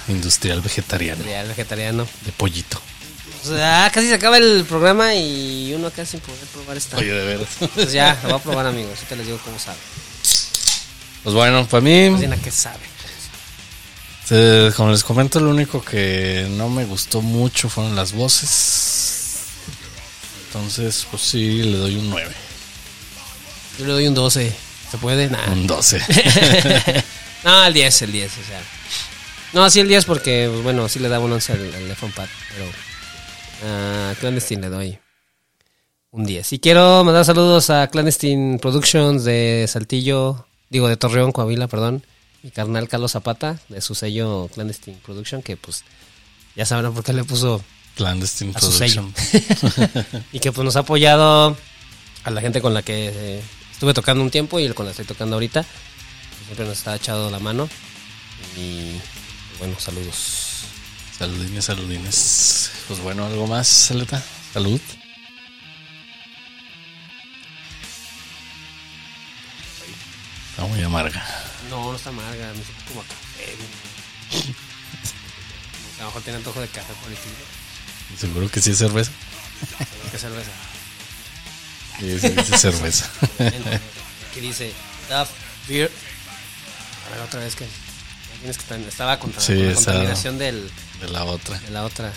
Industrial 0.10 0.60
vegetariano. 0.62 1.24
Real 1.24 1.48
vegetariano. 1.48 2.06
De 2.26 2.32
pollito. 2.34 2.82
O 3.44 3.48
sea, 3.48 3.90
casi 3.94 4.08
se 4.08 4.14
acaba 4.14 4.38
el 4.38 4.66
programa 4.68 5.16
y 5.16 5.74
uno 5.74 5.88
acá 5.88 6.06
sin 6.06 6.20
poder 6.20 6.46
probar 6.54 6.78
esta. 6.78 6.98
Oye, 6.98 7.12
de 7.12 7.26
veras. 7.26 7.48
Pues 7.74 7.92
ya, 7.94 8.18
lo 8.24 8.30
voy 8.30 8.40
a 8.40 8.44
probar, 8.44 8.66
amigos. 8.66 8.98
Ahorita 8.98 9.16
les 9.16 9.26
digo 9.28 9.40
cómo 9.44 9.58
sabe. 9.60 9.78
Pues 11.24 11.36
bueno, 11.36 11.66
para 11.68 11.82
mí, 11.82 12.08
a 12.08 12.36
qué 12.38 12.52
sabe. 12.52 12.84
eh, 14.30 14.72
como 14.76 14.92
les 14.92 15.04
comento, 15.04 15.40
lo 15.40 15.52
único 15.52 15.82
que 15.84 16.48
no 16.52 16.70
me 16.70 16.84
gustó 16.86 17.22
mucho 17.22 17.70
fueron 17.70 17.96
las 17.96 18.12
voces. 18.12 19.38
Entonces, 20.48 21.08
pues 21.10 21.24
sí, 21.24 21.64
le 21.64 21.78
doy 21.78 21.96
un 21.96 22.10
9. 22.10 22.32
Yo 23.78 23.86
le 23.86 23.94
doy 23.94 24.08
un 24.08 24.14
12. 24.14 24.54
¿Se 24.92 24.98
puede? 24.98 25.30
Nah. 25.30 25.52
Un 25.52 25.68
12. 25.68 26.02
No, 27.44 27.66
el 27.66 27.74
10, 27.74 28.04
el 28.04 28.12
10, 28.14 28.32
o 28.32 28.44
sea. 28.48 28.62
No, 29.52 29.70
sí 29.70 29.82
el 29.82 29.88
10 29.90 30.06
porque, 30.06 30.48
bueno, 30.48 30.88
sí 30.88 31.00
le 31.00 31.10
daba 31.10 31.26
un 31.26 31.34
11 31.34 31.52
al, 31.52 31.76
al 31.76 31.90
iPhone 31.90 32.14
Pad, 32.14 32.28
pero 32.54 32.66
a 33.70 34.16
Clandestine 34.16 34.62
le 34.62 34.70
doy 34.70 35.00
un 36.12 36.26
10. 36.26 36.54
Y 36.54 36.60
quiero 36.60 37.04
mandar 37.04 37.26
saludos 37.26 37.70
a 37.70 37.88
Clandestine 37.88 38.60
Productions 38.60 39.24
de 39.24 39.66
Saltillo, 39.68 40.48
digo 40.70 40.88
de 40.88 40.96
Torreón, 40.96 41.32
Coahuila, 41.32 41.68
perdón. 41.68 42.06
Mi 42.44 42.52
carnal 42.52 42.88
Carlos 42.88 43.12
Zapata, 43.12 43.60
de 43.70 43.82
su 43.82 43.96
sello 43.96 44.50
Clandestine 44.54 44.98
Production, 45.04 45.42
que 45.42 45.58
pues 45.58 45.84
ya 46.56 46.66
sabrán 46.66 46.94
por 46.94 47.04
qué 47.04 47.14
le 47.14 47.24
puso 47.24 47.64
Clandestine 47.96 48.54
a 48.56 48.60
su 48.60 48.72
sello. 48.72 49.10
Production. 49.14 50.26
y 50.32 50.40
que 50.40 50.52
pues 50.52 50.64
nos 50.64 50.76
ha 50.76 50.80
apoyado 50.80 51.58
a 52.24 52.32
la 52.32 52.42
gente 52.42 52.62
con 52.62 52.74
la 52.74 52.84
que 52.84 53.12
eh, 53.14 53.42
estuve 53.74 53.94
tocando 53.94 54.24
un 54.24 54.32
tiempo 54.32 54.60
y 54.60 54.72
con 54.74 54.86
la 54.86 54.92
que 54.94 55.02
estoy 55.02 55.16
tocando 55.16 55.36
ahorita. 55.36 55.64
que 55.64 56.46
Siempre 56.46 56.66
nos 56.66 56.78
está 56.78 56.96
echado 56.96 57.30
la 57.30 57.40
mano. 57.40 57.68
Y 58.56 58.94
bueno, 59.60 59.76
saludos. 59.80 60.64
Saludines, 61.18 61.66
saludines. 61.66 62.72
Pues 62.88 63.00
bueno, 63.02 63.26
¿algo 63.26 63.48
más, 63.48 63.68
Saleta? 63.68 64.24
Salud. 64.54 64.80
Está 70.50 70.66
muy 70.66 70.82
amarga. 70.84 71.26
No, 71.70 71.92
no 71.92 71.96
está 71.96 72.10
amarga, 72.10 72.48
me 72.54 72.64
siento 72.64 72.84
como 72.88 73.02
a 73.02 73.04
café. 73.04 73.56
A 75.98 76.02
lo 76.02 76.06
mejor 76.08 76.22
tiene 76.22 76.38
antojo 76.38 76.62
de 76.62 76.68
café 76.68 76.94
por 77.02 77.12
el. 77.12 77.18
Seguro 78.18 78.50
que 78.50 78.62
sí 78.62 78.72
es 78.72 78.78
cerveza. 78.78 79.12
Pero 79.78 80.12
¿Qué 80.12 80.18
cerveza? 80.18 80.52
Sí 82.00 82.12
es 82.12 82.62
cerveza. 82.62 83.10
¿Qué 84.34 84.42
dice? 84.42 84.74
Duff 85.10 85.30
Beer. 85.68 85.92
A 87.08 87.10
ver, 87.16 87.20
otra 87.22 87.40
vez 87.40 87.56
que. 87.56 87.66
Tienes 88.40 88.58
que 88.58 88.76
estaba 88.76 89.20
contra, 89.20 89.42
Sí, 89.42 89.54
con 89.54 89.68
la 89.68 89.74
contaminación 89.76 90.38
del, 90.38 90.70
De 91.00 91.08
la 91.10 91.24
otra. 91.24 91.58
de 91.60 91.72
la 91.72 91.84
otra. 91.86 92.12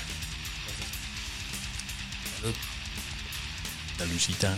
La 3.98 4.04
lucita. 4.06 4.54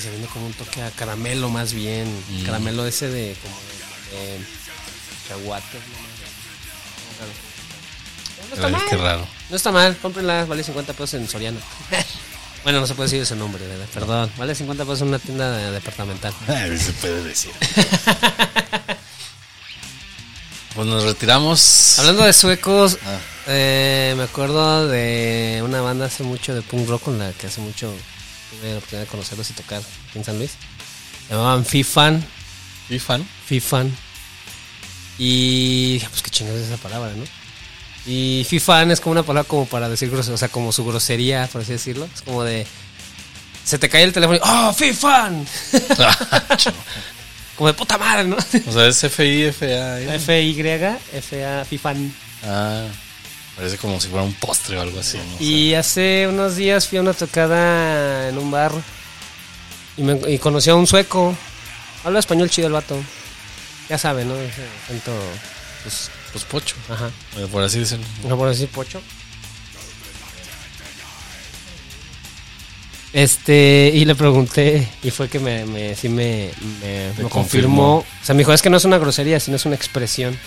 Se 0.00 0.10
viene 0.10 0.26
como 0.28 0.46
un 0.46 0.52
toque 0.54 0.80
a 0.82 0.90
caramelo 0.92 1.48
más 1.50 1.72
bien. 1.74 2.06
Mm. 2.30 2.44
Caramelo 2.44 2.86
ese 2.86 3.08
de 3.08 3.36
como 3.42 3.56
de, 3.60 4.38
de 4.38 4.44
No 5.38 5.58
está 8.54 8.66
Ay, 8.66 8.72
mal. 8.72 8.82
qué 8.88 8.96
raro. 8.96 9.26
No 9.50 9.56
está 9.56 9.70
mal, 9.72 9.96
cómprenla, 9.96 10.44
vale 10.44 10.62
50 10.64 10.92
pesos 10.92 11.14
en 11.14 11.28
Soriana. 11.28 11.58
bueno, 12.64 12.80
no 12.80 12.86
se 12.86 12.94
puede 12.94 13.08
decir 13.08 13.22
ese 13.22 13.36
nombre, 13.36 13.66
¿verdad? 13.66 13.86
Perdón, 13.94 14.30
vale 14.36 14.54
50 14.54 14.84
pesos 14.84 15.02
en 15.02 15.08
una 15.08 15.18
tienda 15.18 15.50
de- 15.56 15.70
departamental. 15.72 16.32
Ay, 16.48 16.76
se 16.78 16.92
puede 16.92 17.24
decir. 17.24 17.50
pues 20.74 20.86
nos 20.86 21.02
retiramos. 21.04 21.98
Hablando 21.98 22.22
de 22.24 22.32
suecos, 22.32 22.98
Ah. 23.04 23.18
eh, 23.46 24.14
me 24.16 24.24
acuerdo 24.24 24.86
de 24.88 25.60
una 25.64 25.80
banda 25.80 26.06
hace 26.06 26.22
mucho 26.22 26.54
de 26.54 26.62
punk 26.62 26.88
rock 26.88 27.02
con 27.04 27.18
la 27.18 27.32
que 27.32 27.46
hace 27.48 27.60
mucho 27.60 27.92
tuve 28.50 28.70
la 28.72 28.76
oportunidad 28.78 29.04
de 29.06 29.10
conocerlos 29.10 29.50
y 29.50 29.54
tocar 29.54 29.78
aquí 29.80 30.18
en 30.18 30.24
San 30.24 30.38
Luis. 30.38 30.52
Se 31.26 31.34
llamaban 31.34 31.64
Fifan, 31.64 32.24
¿Y 32.90 32.98
fan? 32.98 33.26
Fifan. 33.46 33.94
Y 35.18 35.94
dije, 35.94 36.08
pues 36.10 36.22
qué 36.22 36.30
chingados 36.30 36.60
es 36.62 36.68
esa 36.68 36.76
palabra, 36.78 37.12
¿no? 37.14 37.24
Y 38.08 38.46
Fifan 38.48 38.90
es 38.90 39.00
como 39.00 39.12
una 39.12 39.22
palabra 39.22 39.46
como 39.46 39.66
para 39.66 39.88
decir 39.88 40.10
grosería, 40.10 40.34
o 40.34 40.38
sea, 40.38 40.48
como 40.48 40.72
su 40.72 40.84
grosería, 40.84 41.46
por 41.52 41.60
así 41.60 41.72
decirlo. 41.72 42.08
Es 42.12 42.22
como 42.22 42.42
de. 42.42 42.66
Se 43.64 43.78
te 43.78 43.90
cae 43.90 44.02
el 44.02 44.14
teléfono 44.14 44.38
y. 44.38 44.40
¡Oh, 44.42 44.72
Fifan! 44.72 45.46
como 47.58 47.68
de 47.68 47.74
puta 47.74 47.98
madre, 47.98 48.24
¿no? 48.24 48.36
O 48.36 48.72
sea, 48.72 48.86
es 48.86 49.02
F-I-F-A. 49.02 50.00
¿eh? 50.00 50.14
F-Y, 50.14 50.60
F-A, 50.60 51.64
FIFAN. 51.64 52.14
Ah, 52.44 52.86
parece 53.56 53.76
como 53.76 54.00
si 54.00 54.06
fuera 54.06 54.24
un 54.24 54.32
postre 54.34 54.78
o 54.78 54.80
algo 54.80 55.00
así. 55.00 55.18
¿no? 55.18 55.44
Y 55.44 55.74
hace 55.74 56.28
unos 56.28 56.54
días 56.54 56.86
fui 56.86 56.98
a 56.98 57.00
una 57.00 57.14
tocada 57.14 58.28
en 58.28 58.38
un 58.38 58.52
bar 58.52 58.70
y, 59.96 60.02
me, 60.02 60.18
y 60.32 60.38
conocí 60.38 60.70
a 60.70 60.76
un 60.76 60.86
sueco. 60.86 61.36
Habla 62.04 62.20
español 62.20 62.48
chido 62.48 62.68
el 62.68 62.74
vato. 62.74 62.96
Ya 63.88 63.98
sabe, 63.98 64.24
¿no? 64.24 64.34
Acento, 64.84 65.12
pues, 65.88 66.10
Pues 66.32 66.44
pocho, 66.44 66.76
ajá. 66.90 67.10
eh, 67.36 67.46
por 67.50 67.62
así 67.62 67.78
decirlo. 67.80 68.04
No 68.24 68.36
por 68.36 68.48
decir 68.48 68.68
pocho. 68.68 69.00
Este, 73.12 73.90
y 73.94 74.04
le 74.04 74.14
pregunté, 74.14 74.86
y 75.02 75.10
fue 75.10 75.28
que 75.28 75.38
me, 75.40 75.64
me 75.64 75.94
sí 75.94 76.08
me, 76.10 76.50
me, 76.82 77.08
confirmó. 77.14 77.28
confirmó. 77.30 77.96
O 77.98 78.06
sea, 78.22 78.34
me 78.34 78.40
dijo, 78.40 78.52
es 78.52 78.60
que 78.60 78.68
no 78.68 78.76
es 78.76 78.84
una 78.84 78.98
grosería, 78.98 79.40
sino 79.40 79.56
es 79.56 79.64
una 79.64 79.76
expresión. 79.76 80.38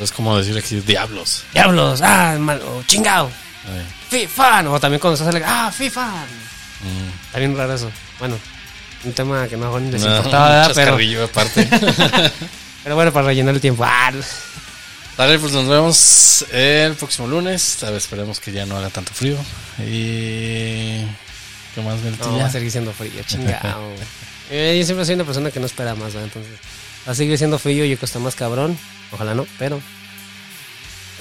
Es 0.00 0.10
como 0.10 0.36
decir 0.36 0.56
aquí 0.58 0.80
diablos. 0.80 1.44
Diablos, 1.52 2.00
ah, 2.02 2.36
mal, 2.40 2.60
o 2.62 2.82
chingao, 2.84 3.28
Eh, 3.28 3.84
FIFA, 4.10 4.68
o 4.70 4.80
también 4.80 4.98
cuando 4.98 5.14
estás 5.14 5.28
alegre, 5.28 5.46
ah, 5.48 5.70
FIFA. 5.70 6.06
mm. 6.06 7.26
Está 7.26 7.38
bien 7.38 7.56
raro 7.56 7.74
eso. 7.74 7.90
Bueno, 8.18 8.36
un 9.04 9.12
tema 9.12 9.46
que 9.46 9.56
no 9.56 9.78
les 9.78 10.02
No, 10.02 10.22
pero, 10.74 11.24
aparte. 11.24 11.68
pero 12.82 12.94
bueno, 12.94 13.12
para 13.12 13.26
rellenar 13.26 13.54
el 13.54 13.60
tiempo. 13.60 13.84
Ah, 13.84 14.12
Dale, 15.16 15.38
pues 15.38 15.52
nos 15.52 15.68
vemos 15.68 16.46
el 16.50 16.94
próximo 16.94 17.28
lunes. 17.28 17.76
Tal 17.78 17.92
vez 17.92 18.04
esperemos 18.04 18.40
que 18.40 18.52
ya 18.52 18.64
no 18.64 18.76
haga 18.76 18.88
tanto 18.88 19.12
frío. 19.12 19.36
Y. 19.78 21.04
¿Qué 21.74 21.82
más, 21.82 21.98
no, 22.00 22.38
va 22.38 22.46
a 22.46 22.50
seguir 22.50 22.70
siendo 22.70 22.92
frío, 22.92 23.22
chingao. 23.26 23.92
Eh, 24.52 24.74
yo 24.80 24.84
siempre 24.84 25.04
soy 25.04 25.14
una 25.14 25.22
persona 25.22 25.52
que 25.52 25.60
no 25.60 25.66
espera 25.66 25.94
más, 25.94 26.12
¿verdad? 26.12 26.24
Entonces, 26.24 26.58
va 27.06 27.12
a 27.12 27.14
seguir 27.14 27.38
siendo 27.38 27.56
frío 27.56 27.84
y 27.84 27.94
cuesta 27.96 28.18
más 28.18 28.34
cabrón. 28.34 28.76
Ojalá 29.12 29.32
no, 29.32 29.46
pero. 29.60 29.80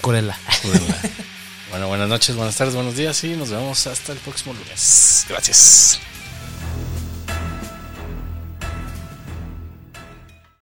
Cúrela. 0.01 0.35
Cúrenla. 0.63 0.97
bueno, 1.69 1.87
buenas 1.89 2.09
noches, 2.09 2.35
buenas 2.35 2.55
tardes, 2.55 2.73
buenos 2.73 2.95
días 2.95 3.23
y 3.23 3.35
nos 3.35 3.51
vemos 3.51 3.85
hasta 3.85 4.13
el 4.13 4.17
próximo 4.17 4.55
lunes. 4.55 5.27
Gracias. 5.29 5.99